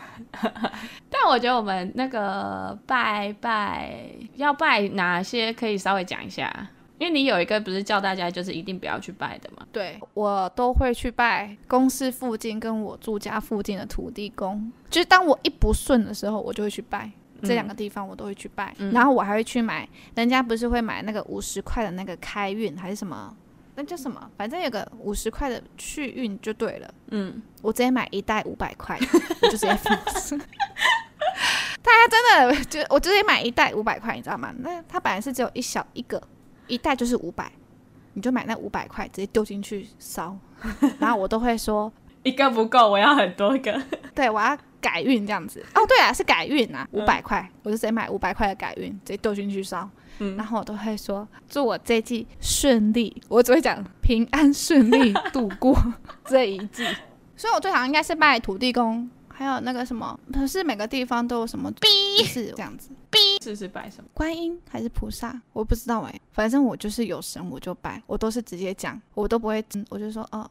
[1.08, 4.04] 但我觉得我们那个拜拜
[4.34, 6.68] 要拜哪些，可以稍微讲一下。
[7.00, 9.66] 因为你有一个不是叫大家就是一定不要去拜的嘛？
[9.72, 14.70] 对，我都会去拜公司附近跟我住家附近的土地公。
[14.90, 17.10] 就是当我一不顺的时候，我就会去拜、
[17.40, 18.92] 嗯、这两个地方，我都会去拜、嗯。
[18.92, 23.34] 然后我还会去买，人家不是会买那个五十块的那个开运还是什么？
[23.76, 24.30] 那叫什么？
[24.36, 26.94] 反正有个五十块的去运就对了。
[27.12, 28.98] 嗯，我直接买一袋五百块，
[29.40, 29.96] 我就直接放。
[31.82, 34.52] 大家真的就我直接买一袋五百块，你知道吗？
[34.58, 36.22] 那它本来是只有一小一个，
[36.70, 37.50] 一袋就是五百，
[38.14, 40.36] 你就买那五百块直接丢进去烧。
[40.98, 43.82] 然后我都会说一个不够，我要很多个。
[44.14, 45.64] 对，我要改运这样子。
[45.74, 49.88] 哦，对啊，是改运啊，五百块，我就直接买五百块的改运，直接丢进去烧。
[50.18, 55.74] 嗯、然后我都会说祝我这一季顺利，我只会讲平安顺利 度过
[56.26, 56.84] 这一季。
[57.36, 59.08] 所以我最好应该是拜土地公，
[59.40, 61.72] 还有那个什么，不是每个地方都有什么，
[62.26, 62.90] 是这样子。
[63.42, 64.10] 是是拜什么？
[64.12, 65.40] 观音还是菩萨？
[65.54, 70.46] 我不知道哎、欸，反正我就是有神我就拜，我都是直接讲，我都不会，我就说哦，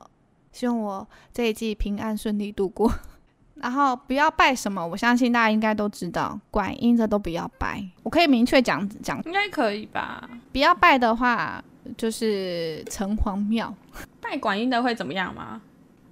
[0.51, 2.91] 希望我这一季平安顺利度过。
[3.53, 7.87] 然后不要拜什么，我相信大家应该都知道，观音的都不要拜。
[8.01, 10.27] 我可以明确讲讲，应该可以吧？
[10.51, 11.63] 不要拜的话，
[11.95, 13.71] 就是城隍庙。
[14.19, 15.61] 拜观音的会怎么样吗？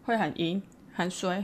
[0.03, 0.61] 会很阴，
[0.93, 1.43] 很衰。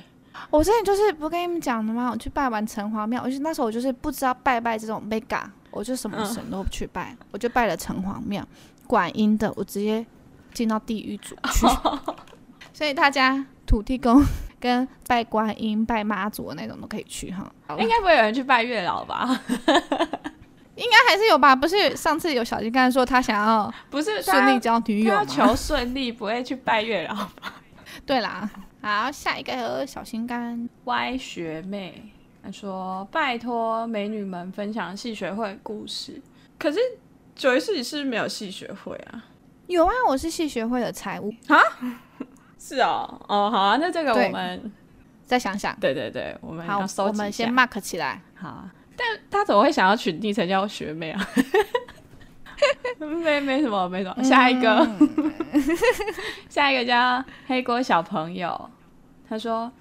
[0.49, 2.09] 我之前就是不跟你们讲的吗？
[2.11, 8.45] 我去拜完城隍庙，我就那时候我就是不知道拜拜这种被嘎，我就什么神都不去拜，嗯，我就拜了城隍庙。
[8.87, 10.05] 管阴的，我直接
[10.53, 11.67] 进到地狱组去。
[12.73, 14.23] 所以大家土地公。
[14.63, 19.27] 跟拜观音、拜妈祖的那种都可以去哈，应该不会有人去拜月老吧？
[20.75, 21.53] 应该还是有吧？
[21.53, 25.25] 不是上次有小金刚说他想要不是顺利交女友吗？
[25.27, 27.55] 求顺利不会去拜月老吧？
[28.05, 28.49] 对啦，
[28.85, 32.11] 好，下一个小心肝歪学妹，
[32.43, 36.21] 她说拜托美女们分享戏学会故事。
[36.59, 36.77] 可是
[37.33, 39.23] 九一四你是不是没有戏学会啊？
[39.67, 41.57] 有啊，我是戏学会的财务啊。
[42.59, 44.69] 是哦，哦好啊，那这个我们
[45.25, 45.73] 再想想。
[45.79, 47.05] 对对对，我们要收。
[47.05, 48.21] 我们先 mark 起来。
[48.35, 48.67] 好，
[48.97, 51.29] 但他怎么会想要取昵称叫学妹啊？
[52.99, 54.15] 没没什么，没什么。
[54.17, 54.89] 嗯、下一个，
[56.49, 58.69] 下一个叫黑锅小朋友，
[59.27, 59.71] 他说。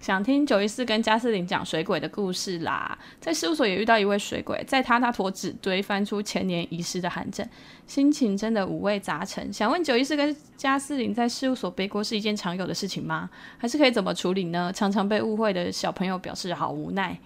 [0.00, 7.48] 想听九一四跟加斯林讲水鬼的故事啦，在事务所也遇到一位水鬼，在他那坨纸堆翻出前年遗失的函证，
[7.86, 9.52] 心情真的五味杂陈。
[9.52, 13.30] 想问九一四跟加斯林在事务所背锅是一件常有的事情吗？
[13.58, 14.72] 还是可以怎么处理呢？
[14.74, 17.16] 常常被误会的小朋友表示好无奈。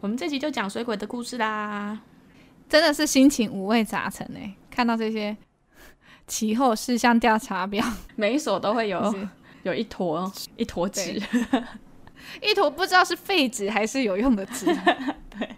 [0.00, 2.00] 我们这集就讲水鬼的故事啦，
[2.68, 5.36] 真的是心情五味杂陈哎，看到这些
[6.26, 7.84] 其后事项调查表，
[8.16, 9.14] 每一所都会有
[9.62, 11.20] 有一坨一坨纸。
[12.42, 14.66] 一坨不知道是废纸还是有用的纸。
[15.30, 15.48] 对，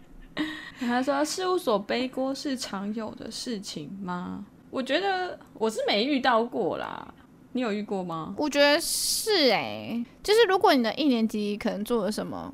[0.78, 4.44] 他说事务所背锅是常有的事情吗？
[4.70, 7.12] 我觉得我是没遇到过啦。
[7.52, 8.32] 你有遇过吗？
[8.36, 12.52] 我觉得是哎、欸，就是如果你的一年级可能做了什么，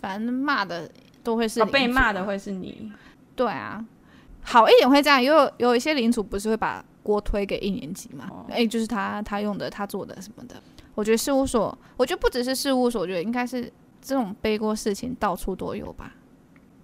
[0.00, 0.90] 反正骂的
[1.22, 2.90] 都会是、被骂的会是你。
[3.34, 3.84] 对啊，
[4.42, 8.26] 好一点会这样，有有一些领主不是会把锅推给一年级嘛？
[8.28, 10.56] 哎、哦欸，就是他他用的他做的什么的。
[10.94, 13.72] 我觉得事务所，我觉得不只是事务所，我觉得应该是
[14.02, 16.12] 这种背锅事情到处都有吧。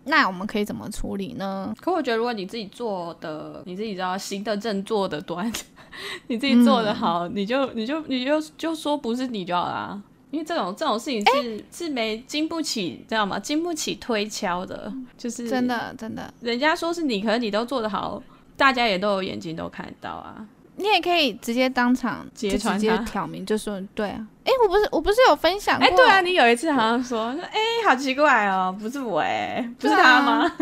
[0.05, 1.75] 那我们可以怎么处理呢？
[1.81, 5.53] 可我觉得，如果你自己做的，你自己知道行得正，坐得端，
[6.29, 10.03] 你自己做的好，嗯、你就你就你就就说不是你就好啦。
[10.31, 13.39] 因为这种这种事情是、欸、是没经不起，知道吗？
[13.39, 16.33] 经不起推敲的，就是真的真的。
[16.41, 18.23] 人家说是你，可能你都做得好，
[18.57, 20.47] 大家也都有眼睛都看得到啊。
[20.77, 24.27] 你也可以直接当场就直接挑明，就说对啊。
[24.45, 25.85] 哎、欸，我不是我不是有分享过？
[25.85, 30.53] 哎、欸，对啊，你有一次好像说，哎、欸，好奇怪哦，不是我哎，不是他吗？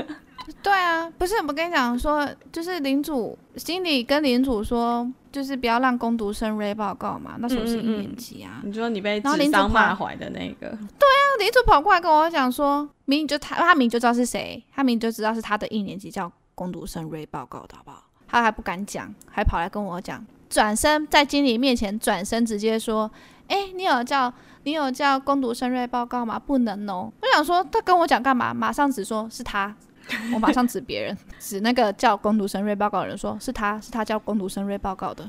[0.62, 7.36] 对啊，不是我跟你讲说，就是领主经理跟领主说，就是不要让工读生 Ray 报告嘛。
[7.38, 8.60] 那时候是一年级啊。
[8.62, 10.68] 嗯嗯，你说你被指桑骂坏的那个？
[10.70, 18.04] 对啊，领主跑过来跟我讲说，明明就他，他明明就知道是谁，他明明就知道是他的一年级叫工读生 Ray 报告的好不好？
[18.28, 23.10] 他还不敢讲，还跑来跟我讲，转身在经理面前转身直接说
[23.46, 24.32] ：“哎、欸，你有叫
[24.64, 26.38] 你有叫工读生瑞报告吗？
[26.38, 28.52] 不能哦。”我想说他跟我讲干嘛？
[28.52, 29.72] 马上只说是他，
[30.34, 35.28] 我马上指别人，指那个叫攻读生瑞报告的人说是他是他叫攻读生瑞报告的。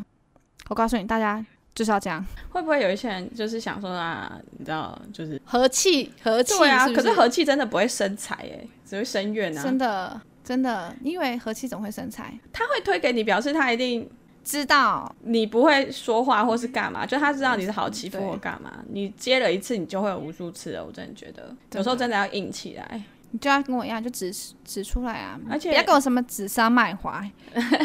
[0.69, 2.25] 我告诉你，大家就是要这样。
[2.49, 6.87] 会不会有一些人就是想说啊，你知道，就是和气和气对啊？
[6.87, 10.21] 是是可是和气真的不会生财哎，只会生怨啊，真的。
[10.43, 14.09] 真的，因为和气总会生财，他会推给你，表示他一定
[14.45, 18.81] 知道你不会说话或是干嘛，就他知道你是好欺负或干嘛。
[18.89, 20.85] 你接了一次，你就会有无数次了。
[20.85, 27.31] 我真的觉得，有时候真的要硬起来，你就要跟我一样，就指指出来啊，而且不要跟我什么指桑 骂槐，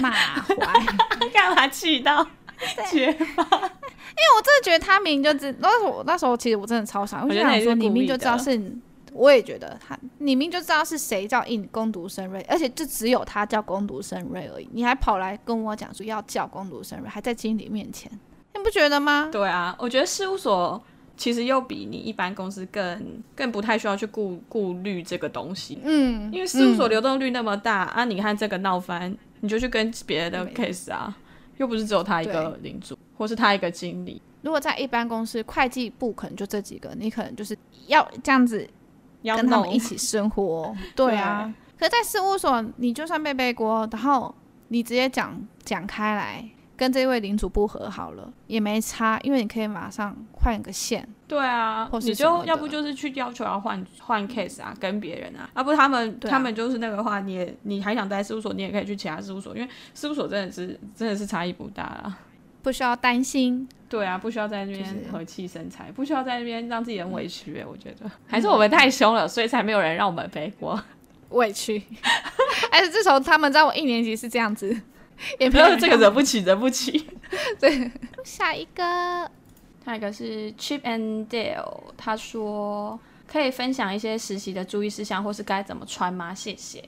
[0.01, 0.47] 骂槐
[1.33, 2.27] 干嘛气到
[2.91, 3.47] 绝吧？
[3.51, 8.61] 因为我真的觉得他明明就知，那时候那时候其实我真的超想，我就想说你明明就知道是。
[9.15, 18.11] 我也觉得他，你明明就知道是谁叫应攻读生瑞，而且就只有他叫攻读生瑞而已，你还跑来跟我讲说要叫攻读生瑞，还在经理面前，
[18.55, 19.29] 你不觉得吗？
[19.31, 20.83] 对啊，我觉得事务所
[21.23, 31.17] 其实又比你一般公司更更不太需要去顾顾虑这个东西，嗯，因为事务所流动率那么大、嗯、啊，你看这个闹翻，你就去跟别的 case 啊，
[31.59, 34.21] 又不是只有他一个领主，或是他一个经理。
[34.41, 37.57] 如果在一般公司，会计部可能就这几个，你可能就是
[37.87, 38.69] 要这样子。
[39.25, 41.55] 跟他们一起生活，对啊。
[41.79, 44.35] 可是在事务所，你就算背背锅，然后
[44.67, 46.45] 你直接讲讲开来，
[46.83, 51.09] 跟这位领主不和好了，也没差，因为你可以马上换个线。
[51.29, 62.19] 对啊，或你就要不就是去要求要换换 case 啊，跟别人啊，要不他们、啊、他们就是那个话，你也你还想待事务所，你也可以去其他事务所，因为事务所真的是真的是差异不大啊，
[62.63, 63.69] 不需要担心。
[63.89, 67.65] 对啊，不需要在那边和气生财，就是，不需要在那边让自己很委屈，欸。
[67.65, 70.83] 我觉得 还是我们太凶了，所以才没有人让我们背锅
[71.29, 71.81] 委屈。
[72.73, 74.75] 还是自从他们在我一年级是这样子，
[75.39, 77.09] 也没有这个惹不起，惹不起。
[77.61, 77.91] 对，
[78.25, 79.31] 下一个，
[79.85, 86.35] 下一个是 Chip and Dale，他说可以分享一些实习的注意事项，或是该怎么穿吗？
[86.35, 86.83] 谢谢。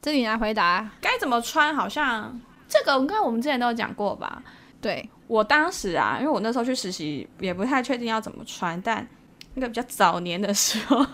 [0.00, 1.74] 这里来回答，该怎么穿？
[1.74, 4.42] 好像这个，应该我们之前都有讲过吧？
[4.80, 5.08] 对。
[5.26, 8.80] 我当时啊，因为我那时候去实习，也不太确定要怎么穿。
[8.80, 9.06] 但
[9.54, 11.04] 那个比较早年的时候，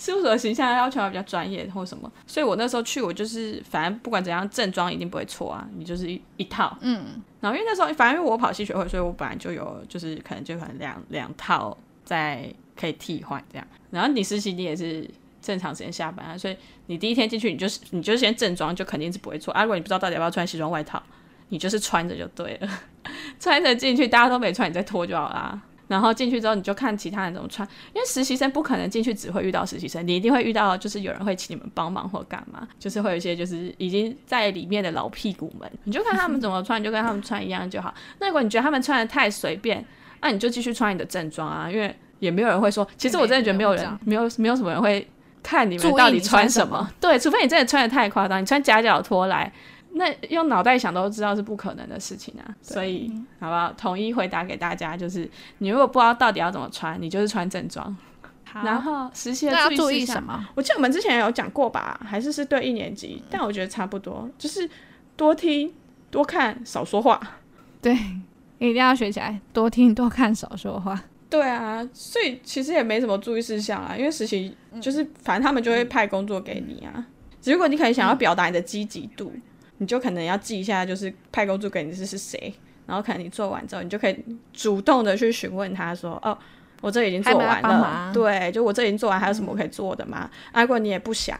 [0.00, 5.68] 事务所的形象要求要比较专业或什么，所以我那时候去，我就是反正不管怎样，正装一定不会错啊。
[5.76, 7.22] 你就是一一套，嗯。
[7.38, 13.66] 然后因为那时候，反正因为我跑系学会，所以我本来就有，就是可能就可能两两套在可以替换这样。
[13.90, 15.06] 然后你实习，你也是
[15.42, 19.64] 正常时间下班啊，所以你第一天进去，你就是你就是先正装，就肯定是不会错啊。
[19.64, 21.02] 如果你不知道到底要不要穿西装外套，
[21.50, 22.68] 你就是穿着就对了。
[23.38, 25.60] 穿着进去，大家都没穿，你再脱就好啦。
[25.90, 27.66] 然后进去之后，你就看其他人怎么穿。
[27.92, 37.92] 因为实习生不可能进去只会遇到实习生，你一定会遇到，就是有人会请你们帮忙或干嘛，就是会有一些就是已经在里面的老屁股们，你就看他们怎么穿，你就跟他们穿一样就好。
[38.20, 39.84] 那如果你觉得他们穿的太随便，
[40.20, 42.86] 那你就继续穿你的正装啊，因为也没有人会说。
[42.96, 45.04] 其实我真的觉得没有人，没有没有什么人会
[45.42, 46.76] 看你们到底穿什么。
[46.76, 49.52] 什么对，除非你真的穿的太夸张，你穿夹脚拖来。
[49.92, 53.10] 那用脑袋想都知道是不可能的事情啊，所以
[53.40, 53.72] 好不好？
[53.72, 55.28] 统一回答给大家，就是
[55.58, 57.96] 你如果不知道到底要怎么穿，你就是穿正装。
[58.64, 60.48] 然后实习要注意什么？
[60.56, 62.00] 我记得我们之前有讲过吧？
[62.04, 63.22] 还是是对一年级？
[63.30, 64.68] 但我觉得差不多，就是
[65.16, 65.72] 多听、
[66.10, 67.20] 多看、少说话。
[67.80, 67.92] 对，
[68.58, 71.00] 一定要学起来，多听、多看、少说话。
[71.28, 77.06] 对啊，所以其实也没什么注意事项啊，因为实习就是反正他们就会派工作给你啊。
[77.44, 79.32] 如果你可以想要表达你的积极度。
[79.80, 82.38] 你就可能要记一下，就是派工作给你的是谁，
[82.86, 86.36] 然然后可能你做完之后，你就可以主动的去询问他说：“哦，
[86.80, 91.38] 我这已经做完了，对，就我这已经做完，还有什么可以做的吗？”啊，如果你也不想，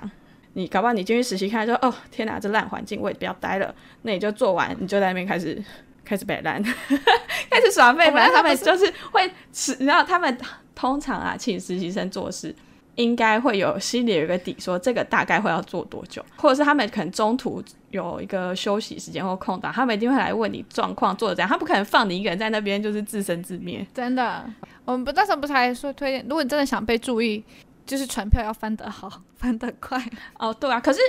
[0.52, 5.60] 你搞不好你进去实习看说：“哦，天哪，这烂环境，我也不要待了。”那你就做完，你就在那边开始
[6.04, 6.62] 开始摆烂，
[7.50, 8.08] 开始耍废。
[8.12, 10.38] 反正他们就是会吃，你知道他们
[10.76, 12.54] 通常啊，请实习生做事。
[13.00, 23.86] 应该会有心里有一个底，说这个大概会要做多久，或者是他们可能中途有一个休息时间或空档，他们一定会来问你状况做的怎样，他不可能放你一个人在那边就是自生自灭。
[23.94, 24.44] 真的，
[24.84, 27.42] 我们不那时候不是还说推荐，如果你真的想被注意，
[27.86, 29.98] 就是传票要翻得好，翻得快。
[30.38, 31.00] 哦，对啊，可是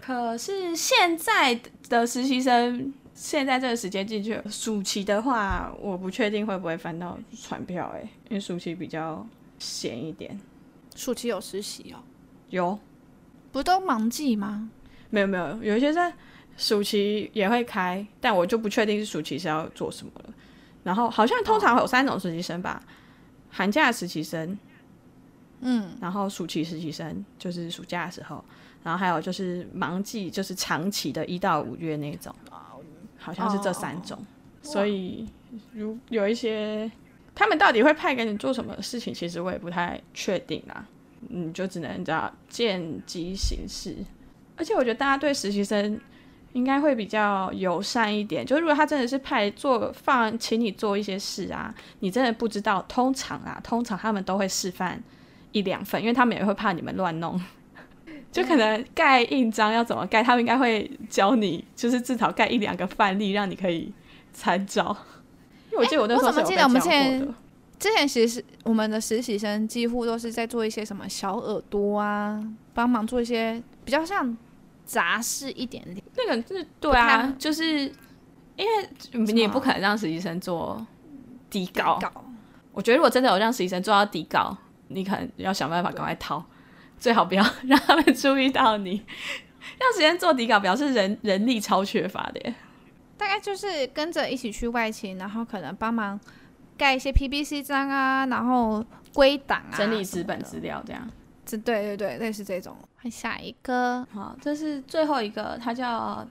[0.00, 9.24] 可是现在的实习生现在这个时间进去，暑期的话，我不确定会不会翻到船票，哎，因为暑期比较
[9.58, 10.38] 闲一点。
[10.94, 11.98] 暑期有实习哦，
[12.50, 12.78] 有，
[13.50, 14.70] 不都忙季吗？
[15.10, 16.12] 没有没有，有一些在
[16.56, 20.30] 暑期也会开，但我就不确定是暑期是要做什么了。
[20.82, 22.86] 然后好像通常会有三种实习生吧，哦、
[23.50, 24.58] 寒假实习生，
[25.60, 28.44] 嗯，然后暑期实习生就是暑假的时候，
[28.82, 32.34] 然后还有就是忙季，就是长期的一到五月那种，
[33.18, 34.16] 好像是这三种。
[34.18, 34.24] 哦、
[34.62, 35.28] 所以
[35.72, 36.90] 如有一些。
[37.34, 39.12] 他们到底会派给你做什么事情？
[39.12, 40.86] 其实我也不太确定啦。
[41.28, 43.96] 你，就只能叫见机行事。
[44.56, 46.00] 而且我觉得大家对实习生
[46.52, 48.46] 应该会比较友善一点。
[48.46, 52.84] 就如果他真的是派做放，请你做一些事啊，你真的不知道。
[52.88, 55.02] 通常啊，通常他们都会示范
[55.50, 57.40] 一两份，因为他们也会怕你们乱弄。
[58.30, 63.92] 就可能盖印章要怎么盖，他们应该会教你，就是至少盖一两个范例，让你可以
[64.32, 64.96] 参照。
[65.76, 67.34] 我记得我怎么记得我们之前
[67.78, 74.36] 之前其实我们的实习生几乎都是在做一些什么小耳朵啊，帮忙做一些比较像
[74.84, 76.02] 杂事一点点。
[76.16, 77.80] 那个是对啊，就是
[78.56, 80.86] 因为你也不可能让实习生做
[81.50, 81.98] 底稿。
[81.98, 82.24] 底稿
[82.72, 84.56] 我觉得如果真的有让实习生做到底稿，
[84.88, 86.42] 你可能要想办法赶快逃，
[86.98, 89.02] 最好不要 让他们注意到你。
[89.78, 92.54] 让实习生做底稿，表示人人力超缺乏的耶。
[93.24, 96.20] 大概就是跟着一起去外勤，然后可能帮忙
[96.76, 101.10] 盖一些 PPC 章啊，然后归档啊，整理纸本资料这样。
[101.46, 102.76] 这对对对，类似这种。
[103.00, 106.28] 看下一个，好，这是最后一个，他叫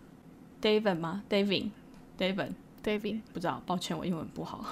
[0.62, 4.64] David 吗？David，David，David，不知道，抱歉，我英文不好。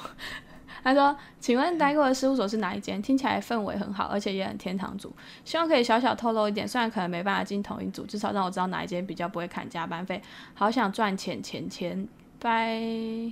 [0.84, 3.02] 他说：“请问待过的事务所是哪一间？
[3.02, 5.14] 听起来氛围很好，而且也很天堂组。
[5.46, 10.22] 希望可以小小透露一点，虽然可能没办法进同一组，至少让我知道哪一间比较不会砍加班费。
[10.54, 12.08] 好想赚钱钱钱。
[12.40, 13.32] By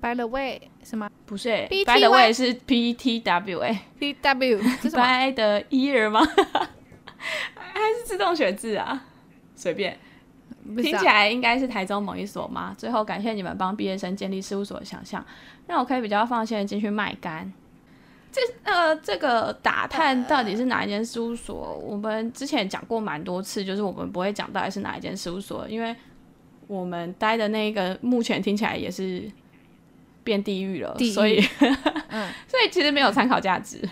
[0.00, 1.08] By the way，什么？
[1.24, 6.20] 不是、欸、，By the way 是 P T W 哎，P W By the year 吗？
[7.54, 9.04] 还是自动选字啊？
[9.54, 9.96] 随便。”
[10.76, 12.74] 听起来应该是台中某一所吗？
[12.78, 15.24] 最后感谢你们帮毕业生建立事务所的想象，
[15.66, 17.52] 让我可以比较放心的进去卖干。
[18.30, 21.76] 这呃，这个打探到底是哪一间事务所？
[21.84, 25.94] 我们之前讲过蛮多次，就是我们不会讲到底是哪一间事务所，因为
[26.66, 29.30] 我们待的那个目前听起来也是
[30.24, 33.86] 变地狱了，所以，嗯、 所以其实没有参考价值。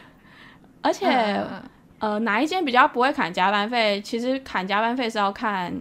[0.80, 1.62] 而且，嗯、
[1.98, 4.00] 呃，哪一间比较不会砍加班费？
[4.00, 5.74] 其实砍加班费是要看。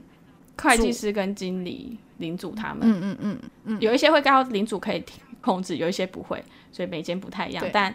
[0.61, 5.03] 会计师跟经理领主他们，嗯嗯嗯嗯，有一些会告领主可以
[5.41, 7.65] 控制，有一些不会，所以每间不太一样。
[7.71, 7.93] 但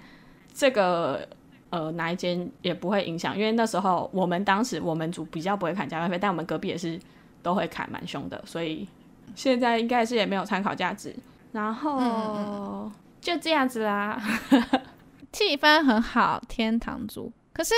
[0.53, 1.29] 这个
[1.71, 6.99] 呃哪一间也不会影响，因为那时候我们当时我们组比较不会砍加班费，但我们隔壁也是
[7.43, 8.89] 都会砍蛮凶的，所以
[9.35, 11.15] 现在应该是也没有参考价值。
[11.53, 14.21] 然后、嗯、就这样子啦，
[15.33, 17.33] 气氛很好，天堂组。
[17.53, 17.75] 可是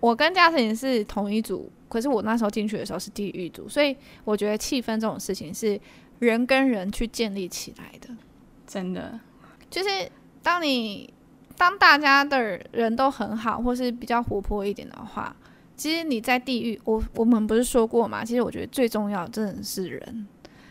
[0.00, 1.70] 我跟嘉诚是同一组。
[1.92, 5.78] 可是我那时候进去的时候是地狱组，所以我觉得气氛这种事情是
[6.20, 8.08] 人跟人去建立起来的，
[8.66, 9.20] 真的。
[9.68, 10.10] 就是
[10.42, 11.12] 当你
[11.58, 15.36] 当大家的人都很好，或是比较活泼一点的话，
[15.76, 18.24] 其实你在地狱，我我们不是说过吗？
[18.24, 20.26] 其实我觉得最重要的真的是人，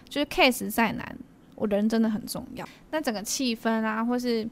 [0.09, 1.17] 就是 case 再难，
[1.53, 2.67] 我人真的很重要。
[2.89, 4.43] 那整个气氛啊，或是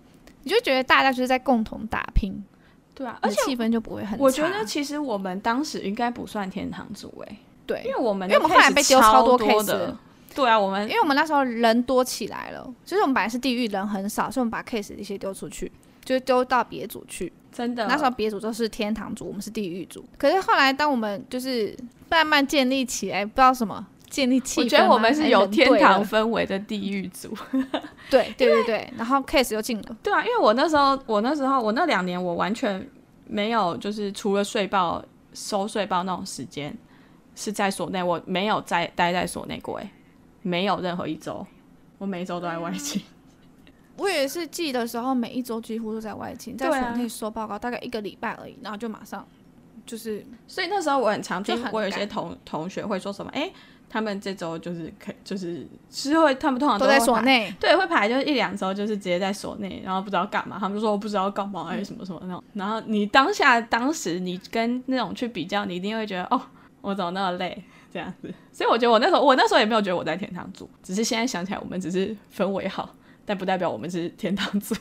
[0.43, 2.43] 你就觉得大家就是在共同打拼。
[2.99, 4.19] 对啊，而且气氛就不会很。
[4.19, 9.95] 我觉得其实我们当时应该不算天堂组诶，对，因为我们因为我们后来被丢超多 case，
[10.35, 15.71] 对啊，我们因为我们那时候人多起来了，就是我们本来是地狱人很少，所以我们把 case 一些丢出去，
[16.03, 17.31] 就丢到别组去。
[17.53, 20.03] 真的，那时候别组都是天堂组，我们是地狱组。
[20.17, 21.75] 可是后来当我们就是
[22.09, 27.35] 慢慢建立起来，不知道什么建立气氛，我觉得我们是有天堂氛围的地狱组。
[28.09, 29.97] 对对对对，然后 case 又进了。
[30.01, 32.89] 对啊，因为我那时候，我那时候，我那两年，我完全。
[33.31, 35.05] 没有，就是除了税报
[35.35, 36.75] 收税报那种时间
[37.35, 39.91] 是在所内，我没有在待在所内过，哎，
[40.41, 41.45] 没有任何一周，
[41.99, 43.03] 我每一周都在外勤。
[43.97, 49.23] 我也是记的时候，每一周几乎都在外勤，在所内收报告，大概一个礼拜而已，然后就马上
[49.85, 50.25] 就是。
[50.47, 53.53] 所以那时候我很常听，我有些同同学会说什么，哎、欸，
[53.89, 62.43] 他们这周就是可就是是会，他们通常都，都在所内，对，会排就是一两周，就是直接在所内，然后不知道干嘛，他们就说我不知道干嘛，还是什么什么那种。
[62.53, 66.39] 然后你当下当时你跟那种去比较，你一定会觉得哦，
[66.81, 68.33] 我怎么那么累这样子。
[68.51, 72.95] 所以我觉得我那时候我那时候也没有觉得我在天堂组，只是现在想起来，我们只是氛围好。
[73.25, 74.75] 但不代表我们是天堂组。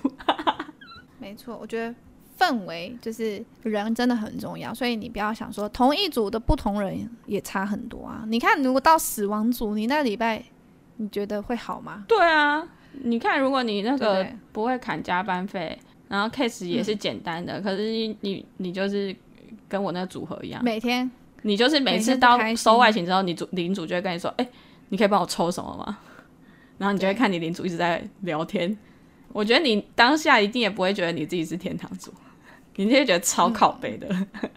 [1.21, 1.95] 没错，我觉得
[2.39, 8.24] 氛围就是人真的很重要，所以你不要想说同一组的不同人也差很多啊。
[8.28, 10.43] 你看，如果到死亡组，你那礼拜
[10.97, 12.05] 你觉得会好吗？
[12.07, 12.66] 对啊，
[13.03, 15.76] 你看，如果你那个不会砍加班费，
[16.09, 19.14] 然后 case 也是简单的，嗯、可是你你你就是
[19.68, 21.11] 跟我那个组合一样，每天
[21.43, 24.51] 你就是每次到收外勤之后，你组领主就会跟你说，哎、欸，
[24.89, 25.99] 你可以帮我抽什么吗？
[26.78, 28.76] 然后你就会看你领主一直在聊天，
[29.32, 32.12] 我觉得你当下一定也不会觉得你自己是天堂组，
[32.85, 34.09] 你就会觉得超靠背的。
[34.11, 34.51] 嗯、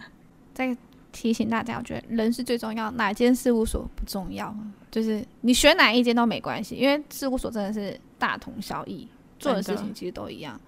[0.54, 0.78] 再
[1.12, 4.56] 提醒大家，我觉得人是最重要，哪间事务所不重要？
[4.90, 9.08] 就是你选哪一间都没关系，因为事务所真的是大同小异，
[9.38, 10.60] 做的事情其实都一样，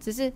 [0.00, 0.32] 只是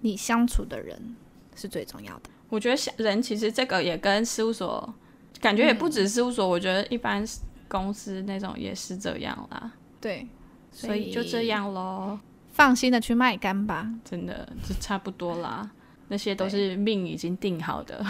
[0.00, 1.16] 你相处的人
[1.56, 2.30] 是最重要的。
[2.48, 4.94] 我觉得人其实这个也跟事务所
[5.40, 7.26] 感觉也不止事务所，嗯、我觉得一般。
[7.70, 9.70] 公司那种也是这样啦，
[10.00, 10.26] 对，
[10.72, 12.18] 所以就这样喽。
[12.52, 15.70] 放心的去卖干吧，真的就差不多啦。
[16.08, 18.04] 那些都是命已经定好的，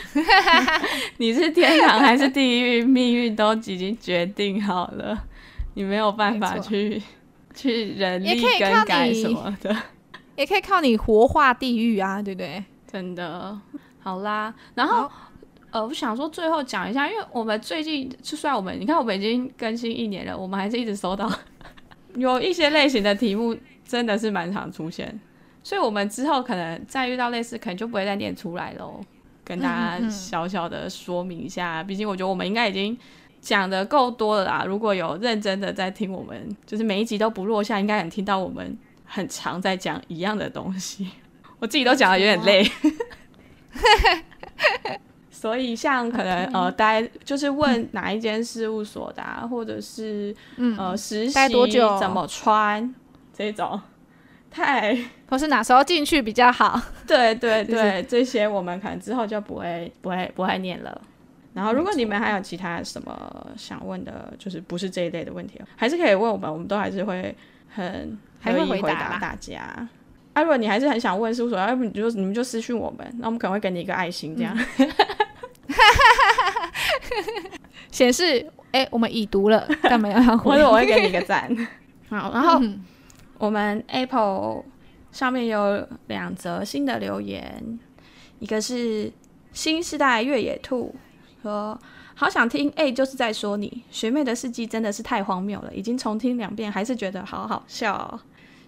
[1.16, 5.18] 你是天堂还是地狱，命运都已经决定好了，
[5.74, 7.02] 你没有办法去
[7.54, 9.74] 去人力更改什么的，
[10.36, 12.62] 也可以靠你活化地狱啊，对不对？
[12.86, 13.58] 真的，
[14.00, 15.10] 好啦，然后。
[15.72, 21.30] 呃，我想说最后讲一下，因为我们最近就算我们，你看我们已经更新一年了，我们还是一直收到
[22.16, 25.18] 有一些类型的题目，真的是蛮常出现，
[25.62, 29.00] 所以我们之后可能再遇到类似，可能就不会再念出来喽，
[29.44, 31.82] 跟大家小小的说明一下。
[31.82, 32.96] 毕竟我觉得我们应该已经
[33.40, 41.10] 讲得够多了啦，如果有认真的在听我们，就是每一集都不落下，应该能听到我们很常在讲一样的东西。
[41.58, 42.68] 我自己都讲得有点累。
[45.46, 50.34] 所以，像可能呃，待就是问哪一间事务所的，或者是
[50.76, 51.32] 呃，实习
[52.00, 52.92] 怎么穿
[53.32, 53.80] 这种，
[54.50, 54.98] 太
[55.30, 56.80] 或是哪时候进去比较好？
[57.06, 61.00] 对对对，就是、这些我们可能之后就不会不会不会念了。
[61.54, 67.32] 然后，如果你们还有其他什么想问的，就是不是这一类的问题，还是可以问我们，我们都还是会
[67.72, 69.88] 很乐意回答大家。
[70.32, 74.58] 啊，如果你还是很想问事务所，要不你就你们就私讯我们，那我们可能会给你一个爱心这样。
[74.78, 74.88] 嗯
[77.90, 78.40] 显示
[78.72, 81.50] 哎、欸，我们已读了，但没有要回，或者我会给你一个赞。
[82.10, 82.60] 好，然后
[83.38, 84.64] 我们 Apple
[85.12, 87.78] 上面有两则新的留言，
[88.38, 89.10] 一个是
[89.52, 90.94] 新世代越野兔
[91.42, 91.78] 说
[92.14, 98.20] ：“好想听，哎、欸，就是在说你学妹的事迹真的是太荒谬了，已经重听两遍，还是觉得好好笑、哦。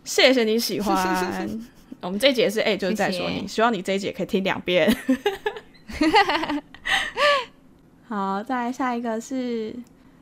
[0.04, 1.60] 谢谢你喜欢，
[2.00, 4.96] 我们这一节是哎、欸，就是在说你，希望你这一节可以听两遍。”
[8.08, 9.76] 好，再来下一个是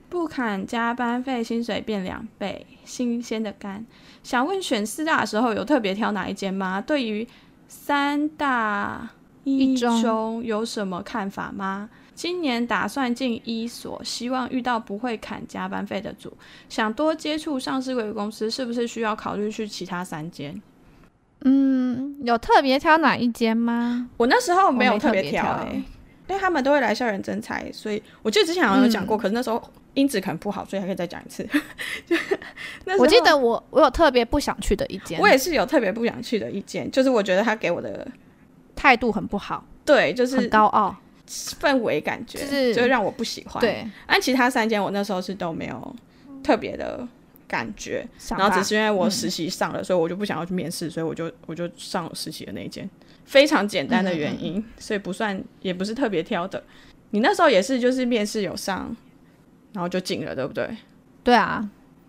[0.09, 3.87] 不砍加班费，薪水变两倍，新鲜的肝。
[4.25, 6.81] 想问选四大的时候有特别挑哪一间吗？
[6.81, 7.27] 对于
[7.69, 9.09] 三大
[9.45, 11.89] 一中有什么看法吗？
[12.13, 16.37] 今年打算进一所，希望遇到不会砍加班费的组。
[16.69, 20.61] 想多接触上市贵公司，是不是需要考虑去其他三间？
[21.43, 24.09] 嗯，有特别挑哪一间吗？
[24.17, 25.69] 我那时候没有特别挑、
[26.35, 29.63] 为他们都会来校园征才，所以我记得之前好像有讲过，嗯、可是那时候
[29.95, 31.47] 音质可能不好，所以还可以再讲一次。
[32.07, 32.17] 就
[32.85, 38.07] 那我记得我我有特别不想去的一间，我也是有特别不想去的一间，就是我觉得他给我的
[38.75, 40.97] 态度很不好，对，就是很高傲，
[41.29, 43.61] 氛围感觉就是就让我不喜欢。
[43.61, 45.97] 对，但其他三间我那时候是都没有
[46.43, 47.07] 特别的
[47.49, 52.89] 感觉，然后只是因为我实习上了，嗯、所以我就不想要去面试，所以我就我就上了实习的那一间。
[53.27, 56.63] 非常简单的原因，所以不算，也不是特别挑的。
[57.11, 58.95] 你那时候也是，就是面试有上，
[59.73, 60.77] 然后就进了，对不对？
[61.23, 61.69] 对啊，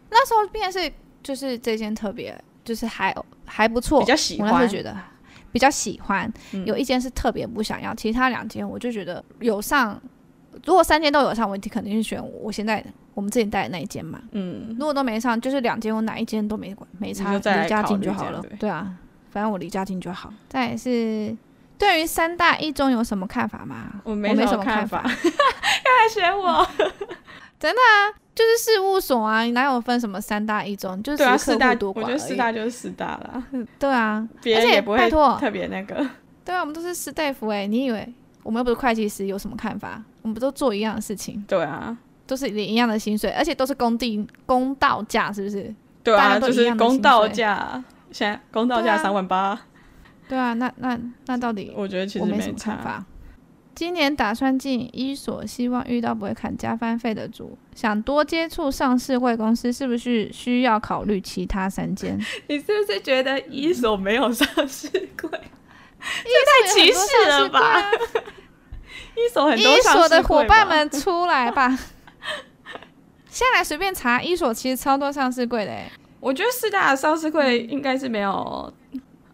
[0.09, 0.91] 那时候面试
[1.22, 3.13] 就是这间特别，就是还
[3.45, 4.95] 还不错，比较喜欢，我那时候觉得
[5.51, 6.32] 比较喜欢。
[6.53, 9.99] 嗯、有一间是特别不想要，其他两间我就觉得有上。
[10.65, 14.20] 如果三间都有上，我肯定是选我现在我们自己带的那一间嘛。
[14.32, 18.43] 嗯，如果都没上，就是两间我哪一间都没管，没差，离家近就好了。
[18.59, 18.95] 对啊。
[19.32, 20.34] 反正我离家近就好。
[20.49, 21.36] 再来是
[21.78, 23.88] 对于三大一中有什么看法吗？
[24.03, 25.01] 我没什么看法。
[25.01, 26.67] 看 来选我。
[27.59, 31.01] 真的啊，就是事务所啊，你哪有分什么三大一中？
[31.01, 32.01] 就是四大多寡。
[32.01, 33.43] 我觉得四大就是四大了。
[33.80, 36.07] 对啊，别人也不会特别那个。
[36.45, 38.13] 对啊，我们都是师大夫哎，你以为
[38.43, 40.01] 我们又不是会计师，有什么看法？
[40.21, 41.43] 我们不都做一样的事情？
[41.47, 41.97] 对啊，
[42.28, 45.73] 都是领一样的薪水，而且都是工地公道价，是不是？
[46.03, 47.84] 对啊，就是公道价。
[48.11, 49.59] 现在公道价三万八。
[50.27, 51.71] 对啊，那那那到底？
[51.75, 53.05] 我觉得其实没什么看法。
[53.73, 57.57] 今年打算进一所，希望遇到不会砍加班费的组。
[57.75, 62.17] 想多接触上市柜公司，是不是需要考虑其他三间？
[62.49, 64.89] 你是不是觉得一所没有上市
[65.21, 65.29] 柜？
[65.99, 67.91] 这太歧视了吧！
[69.15, 71.69] 一所很多，一所的伙伴们出来吧！
[73.29, 75.73] 现在来随便查，一所其实超多上市柜的。
[76.20, 78.74] 我觉得四大的上市柜应该是没有。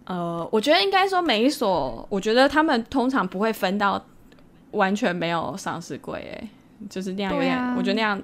[0.05, 4.03] 呃，我觉得应该说每一所，我觉得他们通常不会分到。
[4.73, 6.49] 完全没有上市柜哎，
[6.89, 8.19] 就是那样有点，啊、我觉得那样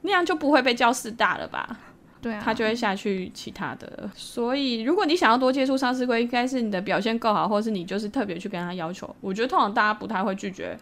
[0.00, 1.78] 那样就不会被叫四大了吧？
[2.20, 4.10] 对啊，他就会下去其他的。
[4.12, 9.14] 所以如果你想要多接触上市柜，应该是你的表现够好，或是你就是特别去跟他要求。
[9.20, 10.76] 我觉得通常大家不太会拒绝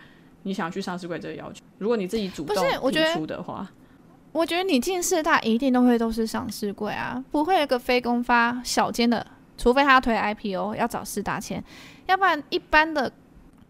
[0.45, 1.63] 你想去上市柜这个要求。
[1.77, 2.57] 如果你自己主动
[2.91, 3.71] 提出的话，
[4.33, 9.27] 我觉得你进四大一定都会都是上市柜啊，不会有个非公发小间的，
[9.59, 11.63] 除非他推 IPO 要找四大签，
[12.07, 13.13] 要不然一般的。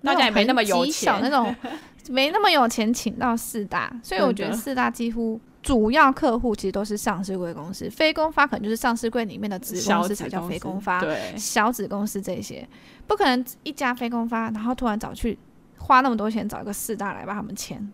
[0.02, 1.54] 大家也没那么有钱，那种
[2.08, 12.66] 没那么有钱请到四大，所以我觉得四大几乎主要客户其实都是上市柜公司，非公发可能就是上市柜里面的子公司才叫非公发，对，小子公司这些
[13.06, 15.38] 不可能一家非公发，然后突然找去
[15.76, 17.86] 花那么多钱找一个四大来帮他们签，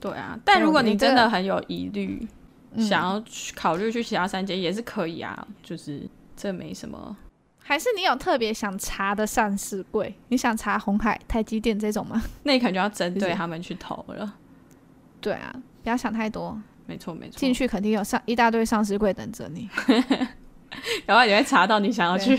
[0.00, 0.38] 对啊。
[0.44, 2.26] 但如果你真的很有疑虑，
[2.78, 7.16] 想要去考虑去其他三间也是可以啊，就是这没什么。
[7.62, 10.12] 还是你有特别想查的上市柜？
[10.28, 12.20] 你想查红海、台积电这种吗？
[12.42, 14.34] 那你可能就要针对他们去投了。
[15.20, 16.60] 对啊，不要想太多。
[16.86, 19.68] 没错没错，进去肯定有上一大堆上市柜等着你。
[21.06, 22.36] 然后你会查到你想要去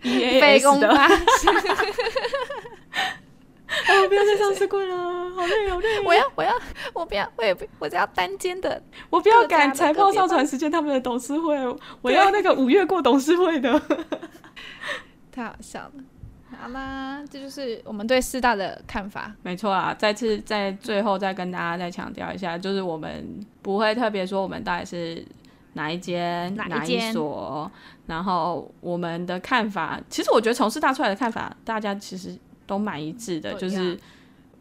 [0.00, 1.08] 非公发。
[4.02, 4.96] 我不要再上市柜了，
[5.34, 6.00] 好累好累。
[6.04, 6.52] 我要我要
[6.92, 8.80] 我不要我也不我只要单间的。
[9.10, 11.56] 我不要赶财报上传时间，他们的董事会，
[12.00, 13.80] 我要那个五月过董事会的。
[15.32, 15.92] 太好笑了。
[16.60, 19.32] 好啦，这就是我们对四大的看法。
[19.42, 25.26] 没错啊，再次在最后再跟大家再强调一下，就是我们不会特别说我们到底是
[25.72, 27.68] 哪一间哪一所，
[28.06, 32.38] 然后我们的看法，其实我觉得从四大出来的看法，大家其实。
[32.66, 33.98] 都蛮一致的，就是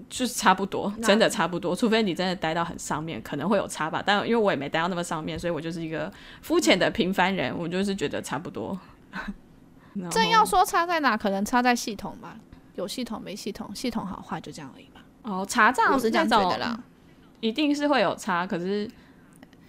[0.09, 1.75] 就是差不多，真的差不多。
[1.75, 4.03] 除非你真的待到很上面，可能会有差吧。
[4.05, 8.77] 但因为我也没待到那么上面，所以我就是一个肤浅的平凡人，我就是觉得差不多。
[10.09, 12.37] 正要说差在哪，可能差在系统吧。
[12.75, 15.01] 有系统没系统，系统好坏就这样而已吧。
[15.23, 16.81] 哦，查账是这样觉得啦，
[17.41, 18.47] 一定是会有差。
[18.47, 18.89] 可是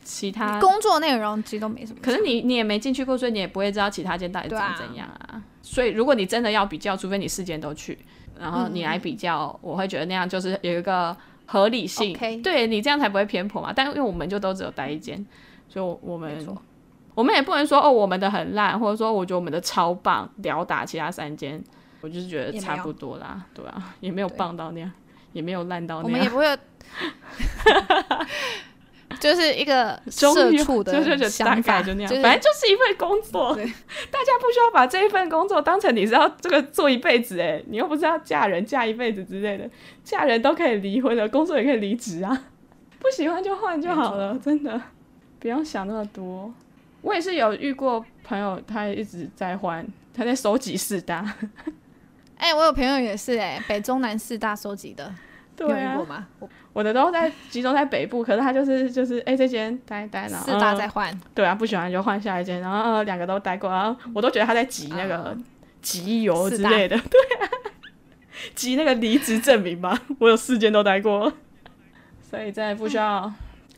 [0.04, 1.98] 其他工作内容其实都没什么。
[2.00, 5.34] 可是你你也没进去过，所以你也不会知道其他间到底长怎样啊。
[5.34, 7.98] 啊所以如果你真的要比较，除非你四间都去。
[8.38, 11.16] 然后你来比较，嗯、我会觉得那样就是有一个
[11.46, 13.72] 合理性.对你这样才不会偏颇嘛。
[13.74, 15.24] 但因为我们就都只有待一间，
[15.68, 16.46] 所以我们
[17.14, 21.62] 我们也不能说哦，我们的很烂，或者说我觉得我们的超棒，吊打其他三间。
[22.00, 24.90] 我就是觉得差不多啦，对啊，也没有棒到那样，
[25.32, 26.12] 也没有烂到那样。
[26.12, 26.58] 我们也不会。
[29.20, 33.54] 就是一个 社畜的想法，就那样，反正就是一份工作。
[33.54, 33.60] 大
[34.20, 39.68] 家不需要把这一份工作当成你是要这个做一辈子哎，你又不是要嫁人嫁一辈子之类的，
[40.04, 42.44] 嫁人都可以离婚了，工作也可以离职啊，
[42.98, 44.80] 不喜欢就换就好了，真的
[45.38, 46.52] 不用想那么多。
[47.02, 49.84] 我也是有遇过朋友，他一直在换，
[50.14, 51.34] 他在收集四大。
[52.36, 55.12] 哎、欸，我有朋友也是哎，北中南四大收集的，
[55.56, 55.98] 对啊。
[56.72, 65.36] 我的都在集中在北部，可是他就是就是哎、欸，这间待待，然后四大再换，对啊，不喜欢就换下一间，然后两个都待过，然后我都觉得他在挤那个
[65.82, 67.48] 集邮之类的，对啊，
[68.54, 70.00] 集那个离职证明吧。
[70.18, 71.30] 我有四间都待过，
[72.22, 73.30] 所以真的不需要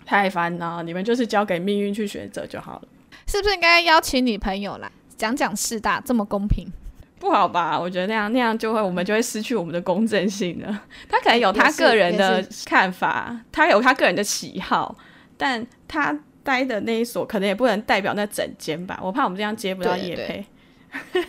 [0.06, 2.82] 太烦恼，你们就是交给命运去选择就好了。
[3.26, 6.72] 是不是应该邀请女朋友来讲讲四大这么公平？
[7.18, 7.78] 不好吧？
[7.78, 10.82] 我觉得那样那样就会，我们就会失去我们的公正性了。
[11.08, 14.96] 他可能有他个人的看法，他有他个人的喜好，
[15.36, 18.98] 但他待的那一所可能也不能代表那整间吧。
[19.02, 20.44] 我怕我们这样接不到业配。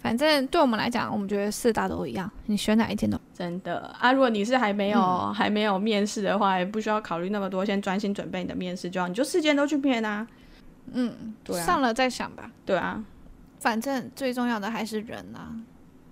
[0.00, 4.12] 反正对我们来讲，我们觉得四大都一样，你选哪一间都真的啊。
[4.12, 9.08] 如果你是还没有、嗯、还没有面试的话，也不需要考虑那么多，先专心准备你的面试就好。
[9.08, 10.26] 你就四间都去面啊。
[10.92, 12.50] 嗯，对啊，上了再想吧。
[12.64, 13.02] 对啊。
[13.58, 15.52] 反正最重要的还是人呐、啊，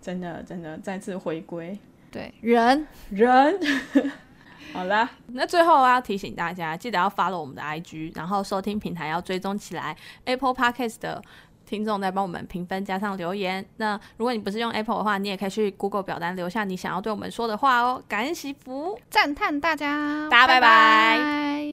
[0.00, 1.78] 真的真的再次回归，
[2.10, 3.58] 对人人，
[4.72, 9.96] 好啦，那最后要提醒大家，记得要 follow 我们的 IG，然后收听平台要追踪起来。
[10.24, 11.22] Apple Podcast 的
[11.64, 13.64] 听众在帮我们评分加上留言。
[13.76, 18.02] 那如果你不是用 Apple 的话，你也可以去 Google 表单留下你想要对我们说的话哦。
[18.08, 20.60] 感恩祈福，赞叹大家，大家拜拜。
[20.60, 21.72] 拜拜。